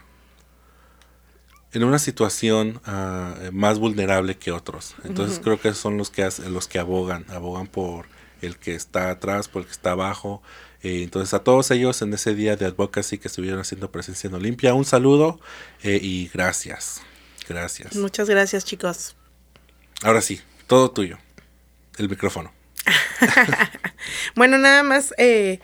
En 1.70 1.84
una 1.84 2.00
situación 2.00 2.80
uh, 2.84 3.52
más 3.52 3.78
vulnerable 3.78 4.38
que 4.38 4.50
otros. 4.50 4.96
Entonces 5.04 5.38
creo 5.38 5.60
que 5.60 5.72
son 5.72 5.96
los 5.96 6.10
que 6.10 6.24
hacen, 6.24 6.52
los 6.52 6.66
que 6.66 6.80
abogan, 6.80 7.26
abogan 7.28 7.68
por 7.68 8.06
el 8.42 8.56
que 8.56 8.74
está 8.74 9.10
atrás, 9.10 9.48
por 9.48 9.62
el 9.62 9.66
que 9.66 9.72
está 9.72 9.92
abajo, 9.92 10.42
eh, 10.82 11.02
entonces 11.02 11.34
a 11.34 11.44
todos 11.44 11.70
ellos 11.70 12.00
en 12.02 12.12
ese 12.14 12.34
día 12.34 12.56
de 12.56 12.66
advocacy 12.66 13.18
que 13.18 13.28
estuvieron 13.28 13.60
haciendo 13.60 13.90
presencia 13.90 14.28
en 14.28 14.34
Olimpia, 14.34 14.74
un 14.74 14.84
saludo 14.84 15.40
eh, 15.82 15.98
y 16.02 16.28
gracias. 16.28 17.02
Gracias. 17.48 17.96
Muchas 17.96 18.30
gracias 18.30 18.64
chicos. 18.64 19.16
Ahora 20.02 20.22
sí, 20.22 20.40
todo 20.66 20.90
tuyo. 20.90 21.18
El 21.98 22.08
micrófono. 22.08 22.52
bueno, 24.34 24.56
nada 24.56 24.82
más 24.82 25.12
eh, 25.18 25.60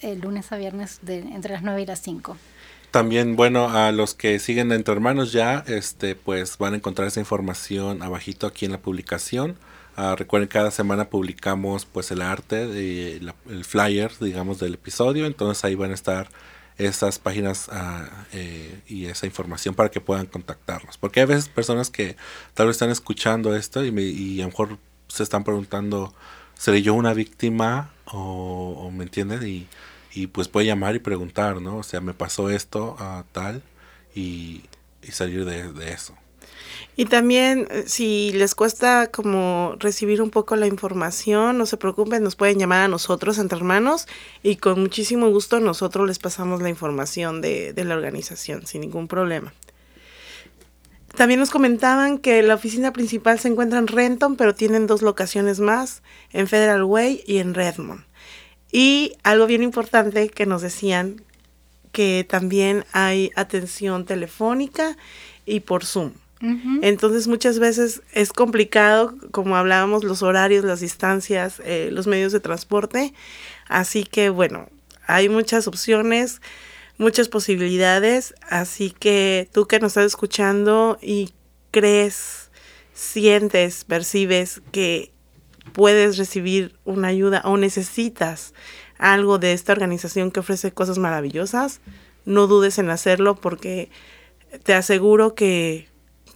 el 0.00 0.20
lunes 0.20 0.50
a 0.52 0.56
viernes 0.56 1.00
de, 1.02 1.18
entre 1.18 1.52
las 1.52 1.62
9 1.62 1.82
y 1.82 1.86
las 1.86 2.00
5. 2.00 2.36
También, 2.90 3.36
bueno, 3.36 3.68
a 3.68 3.92
los 3.92 4.14
que 4.14 4.38
siguen 4.38 4.72
Entre 4.72 4.94
Hermanos 4.94 5.32
ya, 5.32 5.62
este, 5.66 6.14
pues 6.14 6.56
van 6.56 6.72
a 6.72 6.76
encontrar 6.76 7.06
esa 7.06 7.20
información 7.20 8.02
abajito 8.02 8.46
aquí 8.46 8.64
en 8.64 8.72
la 8.72 8.78
publicación. 8.78 9.56
Uh, 9.98 10.14
recuerden, 10.14 10.48
cada 10.48 10.70
semana 10.70 11.10
publicamos 11.10 11.84
pues 11.84 12.10
el 12.12 12.22
arte, 12.22 12.66
de, 12.66 13.16
el 13.48 13.64
flyer, 13.64 14.12
digamos, 14.20 14.60
del 14.60 14.74
episodio. 14.74 15.26
Entonces 15.26 15.64
ahí 15.64 15.74
van 15.74 15.90
a 15.90 15.94
estar 15.94 16.28
esas 16.76 17.18
páginas 17.18 17.68
uh, 17.68 18.06
eh, 18.32 18.80
y 18.86 19.06
esa 19.06 19.26
información 19.26 19.74
para 19.74 19.90
que 19.90 20.00
puedan 20.00 20.26
contactarnos. 20.26 20.96
Porque 20.98 21.20
hay 21.20 21.26
veces 21.26 21.48
personas 21.48 21.90
que 21.90 22.16
tal 22.54 22.68
vez 22.68 22.76
están 22.76 22.90
escuchando 22.90 23.56
esto 23.56 23.84
y, 23.84 23.90
me, 23.90 24.02
y 24.02 24.40
a 24.40 24.44
lo 24.44 24.50
mejor 24.50 24.78
se 25.08 25.24
están 25.24 25.42
preguntando, 25.42 26.14
¿seré 26.54 26.82
yo 26.82 26.94
una 26.94 27.12
víctima? 27.14 27.90
O, 28.04 28.90
me 28.92 29.04
entienden? 29.04 29.46
Y 29.46 29.66
y 30.18 30.26
pues 30.26 30.48
puede 30.48 30.66
llamar 30.66 30.96
y 30.96 30.98
preguntar, 30.98 31.60
¿no? 31.60 31.76
O 31.76 31.82
sea, 31.82 32.00
me 32.00 32.14
pasó 32.14 32.50
esto 32.50 32.96
a 32.98 33.24
tal 33.32 33.62
y, 34.14 34.64
salir 35.10 35.44
de, 35.44 35.92
eso. 35.92 36.14
Y 36.98 37.04
también, 37.04 37.68
eh, 37.70 37.84
si 37.86 38.32
les 38.32 38.56
cuesta 38.56 39.08
como 39.12 39.76
recibir 39.78 40.20
un 40.20 40.30
poco 40.30 40.56
la 40.56 40.66
información, 40.66 41.56
no 41.56 41.64
se 41.64 41.76
preocupen, 41.76 42.24
nos 42.24 42.34
pueden 42.34 42.58
llamar 42.58 42.80
a 42.80 42.88
nosotros, 42.88 43.38
entre 43.38 43.56
hermanos, 43.56 44.08
y 44.42 44.56
con 44.56 44.80
muchísimo 44.80 45.30
gusto 45.30 45.60
nosotros 45.60 46.08
les 46.08 46.18
pasamos 46.18 46.60
la 46.60 46.70
información 46.70 47.40
de, 47.40 47.72
de 47.72 47.84
la 47.84 47.94
organización, 47.94 48.66
sin 48.66 48.80
ningún 48.80 49.06
problema. 49.06 49.54
También 51.14 51.38
nos 51.38 51.50
comentaban 51.50 52.18
que 52.18 52.42
la 52.42 52.56
oficina 52.56 52.92
principal 52.92 53.38
se 53.38 53.46
encuentra 53.46 53.78
en 53.78 53.86
Renton, 53.86 54.34
pero 54.34 54.56
tienen 54.56 54.88
dos 54.88 55.00
locaciones 55.00 55.60
más, 55.60 56.02
en 56.32 56.48
Federal 56.48 56.82
Way 56.82 57.22
y 57.24 57.38
en 57.38 57.54
Redmond. 57.54 58.06
Y 58.72 59.12
algo 59.22 59.46
bien 59.46 59.62
importante 59.62 60.30
que 60.30 60.46
nos 60.46 60.62
decían 60.62 61.22
que 61.92 62.26
también 62.28 62.84
hay 62.90 63.30
atención 63.36 64.04
telefónica 64.04 64.96
y 65.46 65.60
por 65.60 65.84
Zoom. 65.84 66.14
Entonces 66.40 67.26
muchas 67.26 67.58
veces 67.58 68.02
es 68.12 68.32
complicado, 68.32 69.14
como 69.32 69.56
hablábamos, 69.56 70.04
los 70.04 70.22
horarios, 70.22 70.64
las 70.64 70.80
distancias, 70.80 71.60
eh, 71.64 71.90
los 71.92 72.06
medios 72.06 72.32
de 72.32 72.40
transporte. 72.40 73.12
Así 73.66 74.04
que 74.04 74.30
bueno, 74.30 74.68
hay 75.06 75.28
muchas 75.28 75.66
opciones, 75.66 76.40
muchas 76.96 77.28
posibilidades. 77.28 78.34
Así 78.48 78.90
que 78.90 79.48
tú 79.52 79.66
que 79.66 79.80
nos 79.80 79.92
estás 79.92 80.06
escuchando 80.06 80.98
y 81.02 81.32
crees, 81.70 82.50
sientes, 82.94 83.84
percibes 83.84 84.62
que 84.70 85.12
puedes 85.72 86.18
recibir 86.18 86.76
una 86.84 87.08
ayuda 87.08 87.42
o 87.44 87.56
necesitas 87.56 88.54
algo 88.98 89.38
de 89.38 89.52
esta 89.52 89.72
organización 89.72 90.30
que 90.30 90.40
ofrece 90.40 90.72
cosas 90.72 90.98
maravillosas, 90.98 91.80
no 92.24 92.46
dudes 92.46 92.78
en 92.78 92.90
hacerlo 92.90 93.36
porque 93.36 93.90
te 94.64 94.74
aseguro 94.74 95.34
que, 95.34 95.87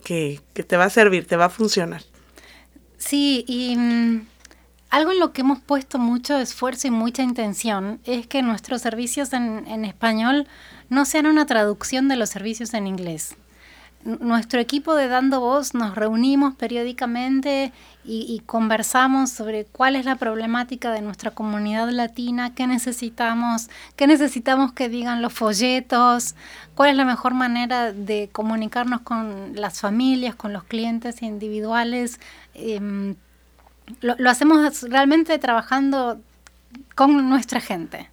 que, 0.05 0.41
te 0.55 0.77
va 0.77 0.85
a 0.85 0.91
servir, 0.91 1.27
te 1.27 1.37
va 1.37 1.47
a 1.47 1.51
funcionar. 1.51 2.03
Sí, 2.99 3.45
y 3.49 3.77
mm, 3.77 4.27
algo 4.91 5.13
en 5.13 5.19
lo 5.19 5.33
que 5.33 5.41
hemos 5.41 5.61
puesto 5.61 5.99
mucho 5.99 6.39
esfuerzo 6.39 6.87
y 6.87 6.91
mucha 6.91 7.23
intención 7.23 8.01
es 8.05 8.27
que 8.27 8.43
nuestros 8.43 8.83
servicios 8.83 9.33
en, 9.33 9.67
en 9.67 9.85
español 9.85 10.47
no 10.89 11.05
sean 11.05 11.27
una 11.27 11.47
traducción 11.47 12.09
de 12.09 12.17
los 12.17 12.31
servicios 12.31 12.75
en 12.75 12.87
inglés 12.87 13.37
nuestro 14.05 14.61
equipo 14.61 14.95
de 14.95 15.09
Dando 15.09 15.41
Voz 15.41 15.75
nos 15.75 15.95
reunimos 15.95 16.55
periódicamente 16.55 17.73
y, 18.05 18.43
conversamos 18.47 19.31
sobre 19.31 19.65
cuál 19.65 19.95
es 19.95 20.05
la 20.05 20.17
problemática 20.17 20.91
de 20.91 21.03
nuestra 21.03 21.31
comunidad 21.31 21.89
latina, 21.91 22.53
qué 22.53 22.67
necesitamos, 22.67 23.71
qué 23.95 24.09
necesitamos 24.09 24.73
que 24.73 24.89
digan 24.89 25.23
los 25.23 25.33
folletos, 25.33 26.35
cuál 26.75 26.91
es 26.91 26.97
la 26.97 27.05
mejor 27.05 27.35
manera 27.35 27.93
de 27.93 28.29
comunicarnos 28.33 29.03
con 29.03 29.55
las 29.55 29.81
familias, 29.81 30.35
con 30.35 30.53
los 30.53 30.65
clientes 30.65 31.23
individuales. 31.23 32.19
Em, 32.55 33.15
lo, 34.01 34.29
hacemos 34.29 34.83
realmente 34.83 35.39
trabajando 35.39 36.21
con 36.97 37.29
nuestra 37.29 37.61
gente. 37.61 38.11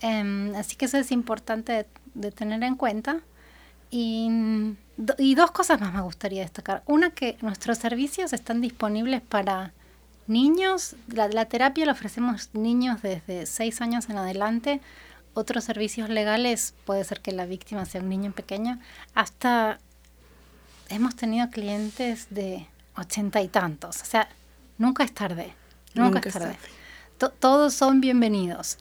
Em, 0.00 0.56
así 0.56 0.74
que 0.74 0.86
eso 0.86 0.98
es 0.98 1.12
importante 1.12 1.86
de 2.14 2.32
tener 2.32 2.64
en 2.64 2.74
cuenta. 2.74 3.20
Y 3.92 4.74
y 5.18 5.34
dos 5.34 5.50
cosas 5.50 5.80
más 5.80 5.92
me 5.92 6.00
gustaría 6.00 6.42
destacar. 6.42 6.82
Una, 6.86 7.10
que 7.10 7.36
nuestros 7.40 7.78
servicios 7.78 8.32
están 8.32 8.60
disponibles 8.60 9.22
para 9.22 9.72
niños. 10.26 10.96
La, 11.08 11.28
la 11.28 11.46
terapia 11.46 11.86
la 11.86 11.92
ofrecemos 11.92 12.50
niños 12.52 13.02
desde 13.02 13.46
seis 13.46 13.80
años 13.80 14.08
en 14.08 14.18
adelante. 14.18 14.80
Otros 15.34 15.64
servicios 15.64 16.08
legales, 16.08 16.74
puede 16.84 17.02
ser 17.04 17.20
que 17.20 17.32
la 17.32 17.44
víctima 17.44 17.84
sea 17.86 18.00
un 18.00 18.08
niño 18.08 18.32
pequeño. 18.32 18.78
Hasta 19.14 19.80
hemos 20.88 21.16
tenido 21.16 21.50
clientes 21.50 22.28
de 22.30 22.68
ochenta 22.96 23.40
y 23.40 23.48
tantos. 23.48 24.00
O 24.00 24.04
sea, 24.04 24.28
nunca 24.78 25.02
es 25.02 25.12
tarde. 25.12 25.52
Nunca, 25.94 26.20
es 26.20 26.32
tarde. 26.34 26.56
todos 27.40 27.74
son 27.74 28.00
bienvenidos. 28.00 28.78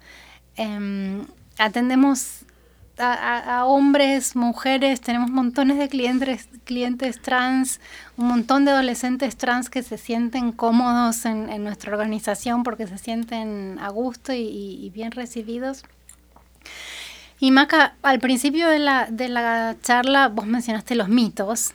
Em, 0.56 1.26
atendemos 1.58 2.42
a, 2.98 3.66
hombres, 3.66 4.36
mujeres, 4.36 5.02
tenemos 5.02 5.30
montones 5.30 5.78
de 5.78 5.90
clientes, 5.90 6.48
clientes 6.64 7.22
trans, 7.22 7.80
un 8.18 8.28
montón 8.28 8.66
de 8.66 8.72
adolescentes 8.72 9.36
trans 9.36 9.70
que 9.70 9.84
se 9.84 9.98
sienten 9.98 10.52
cómodos 10.52 11.26
en, 11.26 11.64
nuestra 11.64 11.92
organización 11.92 12.64
porque 12.64 12.88
se 12.88 12.98
sienten 12.98 13.80
a 13.80 13.90
gusto 13.90 14.34
y, 14.34 14.92
bien 14.94 15.12
recibidos. 15.12 15.84
Y 17.40 17.52
Maca, 17.52 17.96
al 18.04 18.20
principio 18.20 18.70
de 18.70 18.80
la, 18.80 19.08
de 19.10 19.28
la 19.28 19.76
charla 19.82 20.30
vos 20.30 20.46
mencionaste 20.46 20.96
los 20.96 21.10
mitos. 21.10 21.74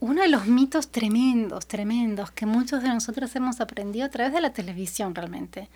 Uno 0.00 0.22
de 0.22 0.28
los 0.28 0.46
mitos 0.46 0.88
tremendos, 0.90 1.68
tremendos, 1.68 2.32
que 2.32 2.44
muchos 2.44 2.82
de 2.82 2.88
nosotros 2.88 3.34
hemos 3.36 3.60
aprendido 3.60 4.06
a 4.06 4.08
través 4.08 4.32
de 4.32 4.40
la 4.40 4.52
televisión 4.52 5.14
realmente, 5.14 5.68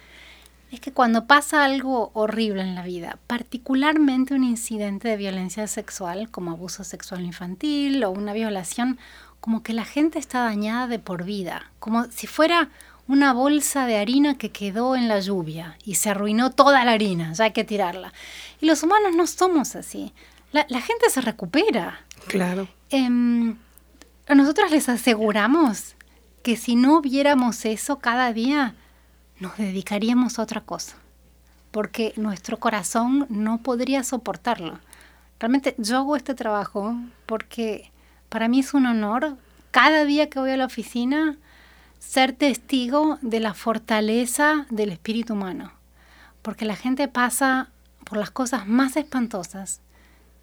es 0.70 0.80
que 0.80 0.92
cuando 0.92 1.26
pasa 1.26 1.64
algo 1.64 2.10
horrible 2.14 2.62
en 2.62 2.74
la 2.74 2.82
vida, 2.82 3.18
particularmente 3.26 4.34
un 4.34 4.44
incidente 4.44 5.08
de 5.08 5.16
violencia 5.16 5.66
sexual, 5.66 6.30
como 6.30 6.50
abuso 6.50 6.84
sexual 6.84 7.24
infantil 7.24 8.02
o 8.04 8.10
una 8.10 8.32
violación, 8.32 8.98
como 9.40 9.62
que 9.62 9.72
la 9.72 9.84
gente 9.84 10.18
está 10.18 10.40
dañada 10.44 10.88
de 10.88 10.98
por 10.98 11.24
vida, 11.24 11.70
como 11.78 12.04
si 12.10 12.26
fuera 12.26 12.70
una 13.08 13.32
bolsa 13.32 13.86
de 13.86 13.96
harina 13.96 14.36
que 14.36 14.50
quedó 14.50 14.96
en 14.96 15.06
la 15.06 15.20
lluvia 15.20 15.78
y 15.84 15.94
se 15.94 16.10
arruinó 16.10 16.50
toda 16.50 16.84
la 16.84 16.92
harina, 16.92 17.32
ya 17.32 17.44
hay 17.44 17.52
que 17.52 17.62
tirarla. 17.62 18.12
Y 18.60 18.66
los 18.66 18.82
humanos 18.82 19.14
no 19.14 19.26
somos 19.28 19.76
así. 19.76 20.12
la, 20.50 20.66
la 20.68 20.80
gente 20.80 21.08
se 21.10 21.20
recupera. 21.20 22.00
Claro. 22.26 22.68
A 22.90 24.34
nosotros 24.34 24.72
les 24.72 24.88
aseguramos 24.88 25.94
que 26.42 26.56
si 26.56 26.74
no 26.74 27.00
viéramos 27.00 27.64
eso 27.64 28.00
cada 28.00 28.32
día, 28.32 28.74
nos 29.40 29.56
dedicaríamos 29.56 30.38
a 30.38 30.42
otra 30.42 30.60
cosa, 30.62 30.96
porque 31.70 32.12
nuestro 32.16 32.58
corazón 32.58 33.26
no 33.28 33.58
podría 33.58 34.02
soportarlo. 34.02 34.78
Realmente 35.38 35.74
yo 35.78 35.98
hago 35.98 36.16
este 36.16 36.34
trabajo 36.34 36.96
porque 37.26 37.90
para 38.28 38.48
mí 38.48 38.60
es 38.60 38.74
un 38.74 38.86
honor 38.86 39.36
cada 39.70 40.04
día 40.04 40.30
que 40.30 40.38
voy 40.38 40.50
a 40.50 40.56
la 40.56 40.64
oficina 40.64 41.36
ser 41.98 42.32
testigo 42.32 43.18
de 43.20 43.40
la 43.40 43.52
fortaleza 43.52 44.66
del 44.70 44.90
espíritu 44.90 45.34
humano, 45.34 45.72
porque 46.42 46.64
la 46.64 46.76
gente 46.76 47.08
pasa 47.08 47.68
por 48.04 48.18
las 48.18 48.30
cosas 48.30 48.66
más 48.66 48.96
espantosas 48.96 49.80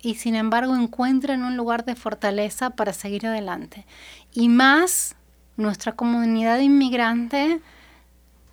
y 0.02 0.16
sin 0.16 0.36
embargo 0.36 0.76
encuentran 0.76 1.44
un 1.44 1.56
lugar 1.56 1.86
de 1.86 1.96
fortaleza 1.96 2.72
para 2.72 2.94
seguir 2.94 3.26
adelante. 3.26 3.86
Y 4.34 4.50
más 4.50 5.16
nuestra 5.56 5.94
comunidad 5.94 6.60
inmigrante 6.60 7.62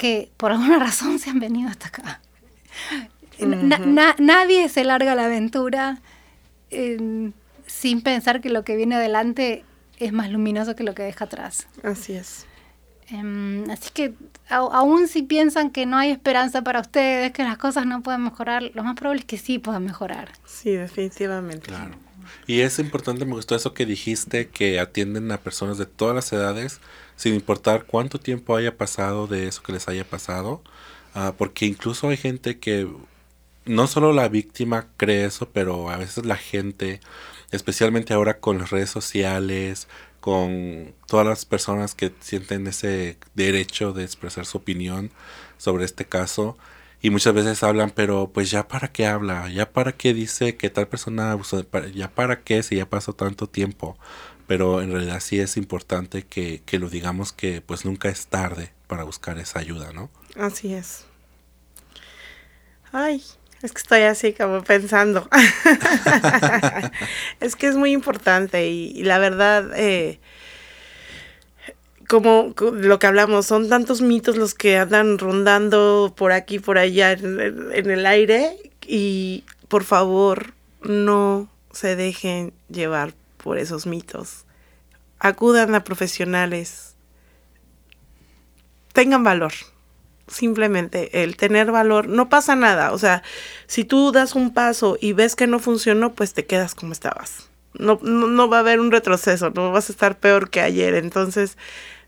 que 0.00 0.32
por 0.38 0.50
alguna 0.50 0.78
razón 0.86 1.18
se 1.18 1.28
han 1.28 1.40
venido 1.40 1.68
hasta 1.68 1.88
acá. 1.88 2.20
nadie 4.18 4.68
se 4.70 4.82
larga 4.82 5.14
la 5.14 5.26
aventura 5.26 6.00
sin 6.70 8.00
pensar 8.02 8.40
que 8.40 8.48
lo 8.48 8.64
que 8.64 8.76
viene 8.76 8.94
adelante 8.94 9.62
es 9.98 10.12
más 10.14 10.30
luminoso 10.30 10.74
que 10.74 10.84
lo 10.84 10.94
que 10.94 11.02
deja 11.02 11.26
atrás. 11.26 11.66
Así 11.82 12.14
es. 12.14 12.46
Em, 13.08 13.68
así 13.68 13.90
que 13.92 14.14
aún 14.48 15.06
si 15.06 15.22
piensan 15.22 15.70
que 15.70 15.84
no 15.84 15.98
hay 15.98 16.10
esperanza 16.10 16.62
para 16.62 16.80
ustedes, 16.80 17.32
que 17.32 17.42
las 17.42 17.58
cosas 17.58 17.84
no 17.84 18.02
pueden 18.02 18.22
mejorar, 18.22 18.62
lo 18.72 18.82
más 18.82 18.94
probable 18.94 19.20
es 19.20 19.26
que 19.26 19.36
sí 19.36 19.58
puedan 19.58 19.84
mejorar. 19.84 20.30
Sí, 20.46 20.70
definitivamente. 20.70 21.66
Claro. 21.66 21.96
Y 22.46 22.60
es 22.60 22.78
importante, 22.78 23.26
me 23.26 23.34
gustó 23.34 23.54
eso 23.54 23.74
que 23.74 23.84
dijiste, 23.84 24.48
que 24.48 24.80
atienden 24.80 25.30
a 25.32 25.38
personas 25.38 25.76
de 25.76 25.86
todas 25.86 26.14
las 26.14 26.32
edades, 26.32 26.80
sin 27.20 27.34
importar 27.34 27.84
cuánto 27.84 28.18
tiempo 28.18 28.56
haya 28.56 28.78
pasado 28.78 29.26
de 29.26 29.46
eso 29.46 29.62
que 29.62 29.72
les 29.72 29.86
haya 29.88 30.04
pasado, 30.08 30.62
uh, 31.14 31.32
porque 31.36 31.66
incluso 31.66 32.08
hay 32.08 32.16
gente 32.16 32.58
que 32.58 32.88
no 33.66 33.86
solo 33.88 34.14
la 34.14 34.28
víctima 34.30 34.86
cree 34.96 35.26
eso, 35.26 35.50
pero 35.50 35.90
a 35.90 35.98
veces 35.98 36.24
la 36.24 36.36
gente, 36.36 37.00
especialmente 37.50 38.14
ahora 38.14 38.40
con 38.40 38.58
las 38.58 38.70
redes 38.70 38.88
sociales, 38.88 39.86
con 40.20 40.94
todas 41.06 41.26
las 41.26 41.44
personas 41.44 41.94
que 41.94 42.10
sienten 42.20 42.66
ese 42.66 43.18
derecho 43.34 43.92
de 43.92 44.04
expresar 44.04 44.46
su 44.46 44.56
opinión 44.56 45.10
sobre 45.58 45.84
este 45.84 46.06
caso 46.06 46.56
y 47.02 47.10
muchas 47.10 47.34
veces 47.34 47.62
hablan 47.62 47.90
pero 47.90 48.30
pues 48.32 48.50
ya 48.50 48.68
para 48.68 48.88
qué 48.92 49.06
habla 49.06 49.48
ya 49.50 49.72
para 49.72 49.92
qué 49.92 50.14
dice 50.14 50.56
que 50.56 50.70
tal 50.70 50.88
persona 50.88 51.38
ya 51.94 52.10
para 52.10 52.42
qué 52.42 52.62
si 52.62 52.76
ya 52.76 52.88
pasó 52.88 53.14
tanto 53.14 53.46
tiempo 53.46 53.98
pero 54.50 54.82
en 54.82 54.90
realidad 54.90 55.20
sí 55.20 55.38
es 55.38 55.56
importante 55.56 56.24
que, 56.24 56.60
que 56.66 56.80
lo 56.80 56.88
digamos 56.88 57.32
que 57.32 57.60
pues 57.60 57.84
nunca 57.84 58.08
es 58.08 58.26
tarde 58.26 58.72
para 58.88 59.04
buscar 59.04 59.38
esa 59.38 59.60
ayuda 59.60 59.92
no 59.92 60.10
así 60.34 60.74
es 60.74 61.04
ay 62.90 63.22
es 63.62 63.70
que 63.70 63.78
estoy 63.78 64.02
así 64.02 64.32
como 64.32 64.64
pensando. 64.64 65.28
es 67.40 67.56
que 67.56 67.66
es 67.66 67.76
muy 67.76 67.92
importante 67.92 68.70
y, 68.70 69.02
la 69.02 69.18
verdad, 69.18 69.70
eh, 69.76 70.18
como 72.08 72.54
lo 72.58 72.98
que 72.98 73.06
hablamos, 73.06 73.44
son 73.44 73.68
tantos 73.68 74.00
mitos 74.00 74.38
los 74.38 74.54
que 74.54 74.78
andan 74.78 75.18
rondando 75.18 76.14
por 76.16 76.32
aquí, 76.32 76.58
por 76.58 76.78
allá 76.78 77.12
en, 77.12 77.38
en 77.74 77.90
el 77.90 78.06
aire 78.06 78.56
y 78.86 79.44
por 79.68 79.84
favor 79.84 80.54
no 80.82 81.50
se 81.70 81.96
dejen 81.96 82.54
llevar 82.70 83.12
por 83.42 83.58
esos 83.58 83.86
mitos. 83.86 84.44
Acudan 85.18 85.74
a 85.74 85.84
profesionales. 85.84 86.94
Tengan 88.92 89.22
valor 89.22 89.52
simplemente 90.30 91.22
el 91.22 91.36
tener 91.36 91.70
valor, 91.72 92.08
no 92.08 92.28
pasa 92.28 92.56
nada, 92.56 92.92
o 92.92 92.98
sea, 92.98 93.22
si 93.66 93.84
tú 93.84 94.12
das 94.12 94.34
un 94.34 94.54
paso 94.54 94.96
y 95.00 95.12
ves 95.12 95.36
que 95.36 95.46
no 95.46 95.58
funcionó, 95.58 96.14
pues 96.14 96.32
te 96.32 96.46
quedas 96.46 96.74
como 96.74 96.92
estabas. 96.92 97.48
No, 97.74 98.00
no, 98.02 98.48
va 98.48 98.58
a 98.58 98.60
haber 98.60 98.80
un 98.80 98.90
retroceso, 98.90 99.50
no 99.50 99.70
vas 99.70 99.88
a 99.88 99.92
estar 99.92 100.18
peor 100.18 100.50
que 100.50 100.60
ayer, 100.60 100.94
entonces 100.94 101.56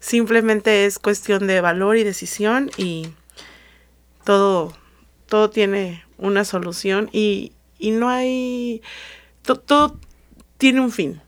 simplemente 0.00 0.86
es 0.86 0.98
cuestión 0.98 1.46
de 1.46 1.60
valor 1.60 1.96
y 1.96 2.04
decisión 2.04 2.70
y 2.76 3.10
todo, 4.24 4.76
todo 5.26 5.50
tiene 5.50 6.04
una 6.18 6.44
solución 6.44 7.08
y, 7.12 7.52
y 7.78 7.92
no 7.92 8.08
hay, 8.08 8.82
todo 9.42 9.98
tiene 10.62 10.80
un 10.80 10.92
fin. 10.92 11.20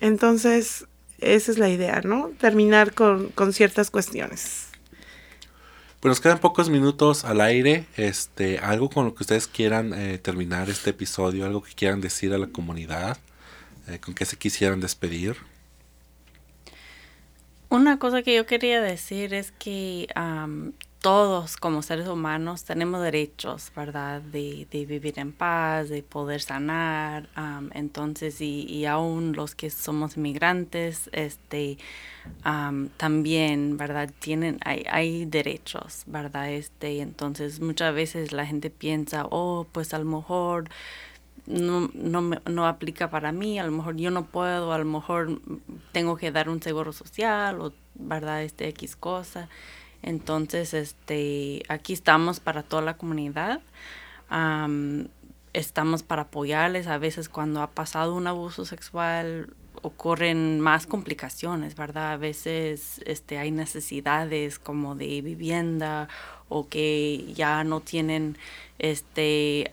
Entonces, 0.00 0.86
esa 1.18 1.52
es 1.52 1.58
la 1.58 1.68
idea, 1.68 2.00
¿no? 2.00 2.30
Terminar 2.40 2.94
con, 2.94 3.28
con 3.28 3.52
ciertas 3.52 3.90
cuestiones. 3.90 4.68
Pues 6.00 6.08
nos 6.08 6.20
quedan 6.22 6.38
pocos 6.38 6.70
minutos 6.70 7.26
al 7.26 7.42
aire. 7.42 7.84
Este, 7.98 8.60
algo 8.60 8.88
con 8.88 9.04
lo 9.04 9.14
que 9.14 9.24
ustedes 9.24 9.46
quieran 9.46 9.92
eh, 9.92 10.16
terminar 10.16 10.70
este 10.70 10.88
episodio, 10.88 11.44
algo 11.44 11.62
que 11.62 11.74
quieran 11.74 12.00
decir 12.00 12.32
a 12.32 12.38
la 12.38 12.46
comunidad, 12.46 13.18
eh, 13.88 13.98
con 13.98 14.14
qué 14.14 14.24
se 14.24 14.38
quisieran 14.38 14.80
despedir. 14.80 15.36
Una 17.68 17.98
cosa 17.98 18.22
que 18.22 18.34
yo 18.34 18.46
quería 18.46 18.80
decir 18.80 19.34
es 19.34 19.52
que 19.52 20.08
todos 21.02 21.56
como 21.56 21.82
seres 21.82 22.06
humanos 22.06 22.62
tenemos 22.62 23.02
derechos, 23.02 23.72
¿verdad? 23.74 24.22
De, 24.22 24.68
de 24.70 24.86
vivir 24.86 25.18
en 25.18 25.32
paz, 25.32 25.88
de 25.88 26.04
poder 26.04 26.40
sanar. 26.40 27.28
entonces, 27.74 28.40
y, 28.40 28.64
y, 28.68 28.86
aún 28.86 29.32
los 29.34 29.56
que 29.56 29.68
somos 29.70 30.16
inmigrantes, 30.16 31.10
este, 31.12 31.76
también, 32.96 33.76
¿verdad? 33.76 34.10
Tienen, 34.20 34.58
hay, 34.64 34.84
hay 34.88 35.24
derechos, 35.24 36.04
¿verdad? 36.06 36.52
Este, 36.52 37.00
entonces, 37.00 37.60
muchas 37.60 37.92
veces 37.94 38.30
la 38.30 38.46
gente 38.46 38.70
piensa, 38.70 39.26
oh, 39.28 39.66
pues 39.72 39.94
a 39.94 39.98
lo 39.98 40.04
mejor 40.04 40.68
no, 41.46 41.90
no, 41.94 42.22
me, 42.22 42.38
no 42.48 42.68
aplica 42.68 43.10
para 43.10 43.32
mí, 43.32 43.58
a 43.58 43.64
lo 43.64 43.72
mejor 43.72 43.96
yo 43.96 44.12
no 44.12 44.26
puedo, 44.26 44.72
a 44.72 44.78
lo 44.78 44.84
mejor 44.84 45.40
tengo 45.90 46.16
que 46.16 46.30
dar 46.30 46.48
un 46.48 46.62
seguro 46.62 46.92
social 46.92 47.60
o, 47.60 47.72
¿verdad? 47.96 48.44
Este 48.44 48.68
X 48.68 48.94
cosa. 48.94 49.48
Entonces, 50.02 50.74
este, 50.74 51.62
aquí 51.68 51.92
estamos 51.92 52.40
para 52.40 52.62
toda 52.62 52.82
la 52.82 52.96
comunidad. 52.96 53.60
estamos 55.52 56.02
para 56.02 56.22
apoyarles. 56.22 56.86
A 56.86 56.98
veces 56.98 57.28
cuando 57.28 57.62
ha 57.62 57.70
pasado 57.70 58.14
un 58.14 58.26
abuso 58.26 58.64
sexual 58.64 59.54
ocurren 59.82 60.60
más 60.60 60.86
complicaciones, 60.86 61.74
¿verdad? 61.74 62.12
A 62.12 62.16
veces 62.16 63.00
este, 63.04 63.38
hay 63.38 63.50
necesidades 63.50 64.58
como 64.58 64.94
de 64.94 65.22
vivienda 65.22 66.08
o 66.48 66.68
que 66.68 67.32
ya 67.34 67.64
no 67.64 67.80
tienen 67.80 68.36
este 68.78 69.70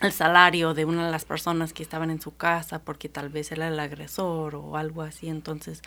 el 0.00 0.12
salario 0.12 0.74
de 0.74 0.84
una 0.84 1.06
de 1.06 1.12
las 1.12 1.24
personas 1.24 1.72
que 1.72 1.82
estaban 1.82 2.10
en 2.10 2.20
su 2.20 2.34
casa 2.36 2.80
porque 2.80 3.08
tal 3.08 3.28
vez 3.28 3.52
era 3.52 3.68
el 3.68 3.78
agresor 3.78 4.56
o 4.56 4.76
algo 4.76 5.02
así. 5.02 5.28
Entonces, 5.28 5.80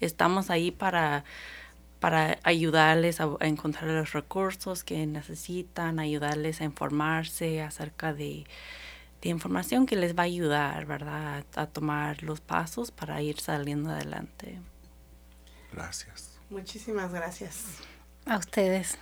estamos 0.00 0.50
ahí 0.50 0.70
para 0.70 1.24
para 2.02 2.40
ayudarles 2.42 3.20
a, 3.20 3.30
encontrar 3.42 3.88
los 3.88 4.12
recursos 4.12 4.82
que 4.82 5.06
necesitan, 5.06 6.00
ayudarles 6.00 6.60
a 6.60 6.64
informarse 6.64 7.62
acerca 7.62 8.12
de, 8.12 8.44
información 9.22 9.86
que 9.86 9.94
les 9.94 10.16
va 10.18 10.22
a 10.22 10.26
ayudar, 10.26 10.84
¿verdad? 10.84 11.44
A, 11.54 11.66
tomar 11.66 12.24
los 12.24 12.40
pasos 12.40 12.90
para 12.90 13.22
ir 13.22 13.38
saliendo 13.38 13.90
adelante. 13.90 14.58
Gracias. 15.72 16.32
Muchísimas 16.50 17.12
gracias. 17.12 17.66
A 18.26 18.36
ustedes. 18.36 18.98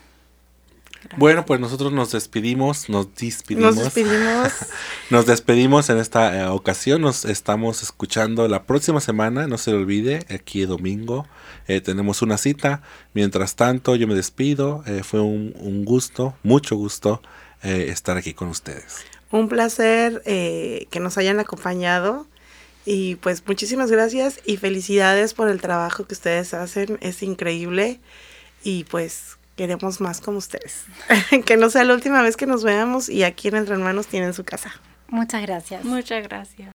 Bueno, 1.16 1.46
pues 1.46 1.58
nosotros 1.58 1.94
nos 1.94 2.12
despedimos, 2.12 2.90
nos 2.90 3.14
despedimos. 3.14 3.76
Nos 3.76 3.84
despedimos. 3.84 4.52
nos 5.10 5.24
despedimos 5.24 5.88
en 5.88 5.96
esta 5.96 6.38
eh, 6.38 6.46
ocasión. 6.48 7.00
Nos 7.00 7.24
estamos 7.24 7.82
escuchando 7.82 8.46
la 8.46 8.64
próxima 8.64 9.00
semana, 9.00 9.46
no 9.46 9.56
se 9.56 9.70
le 9.70 9.78
olvide, 9.78 10.26
aquí 10.28 10.66
domingo 10.66 11.26
eh, 11.76 11.80
tenemos 11.80 12.22
una 12.22 12.38
cita. 12.38 12.82
Mientras 13.14 13.56
tanto, 13.56 13.96
yo 13.96 14.06
me 14.06 14.14
despido. 14.14 14.82
Eh, 14.86 15.02
fue 15.02 15.20
un, 15.20 15.84
gusto, 15.84 16.34
mucho 16.42 16.76
gusto 16.76 17.22
estar 17.62 18.16
aquí 18.16 18.32
con 18.32 18.48
ustedes. 18.48 19.04
Un 19.30 19.48
placer 19.48 20.22
que 20.24 21.00
nos 21.00 21.18
hayan 21.18 21.38
acompañado. 21.40 22.26
Y 22.86 23.16
pues 23.16 23.46
muchísimas 23.46 23.90
gracias 23.90 24.40
y 24.46 24.56
felicidades 24.56 25.34
por 25.34 25.50
el 25.50 25.60
trabajo 25.60 26.06
que 26.06 26.14
ustedes 26.14 26.54
hacen. 26.54 26.98
Es 27.02 27.22
increíble. 27.22 28.00
Y 28.64 28.84
pues 28.84 29.36
queremos 29.56 30.00
más 30.00 30.20
como 30.20 30.38
ustedes. 30.38 30.84
que 31.44 31.56
no 31.58 31.68
sea 31.68 31.84
la 31.84 31.92
última 31.92 32.22
vez 32.22 32.36
que 32.36 32.46
nos 32.46 32.64
veamos 32.64 33.08
y 33.10 33.24
aquí 33.24 33.48
en 33.48 33.56
Entre 33.56 33.74
Hermanos 33.74 34.06
tienen 34.06 34.32
su 34.32 34.42
casa. 34.44 34.72
Muchas 35.08 35.42
gracias. 35.42 35.84
Muchas 35.84 36.22
gracias. 36.22 36.68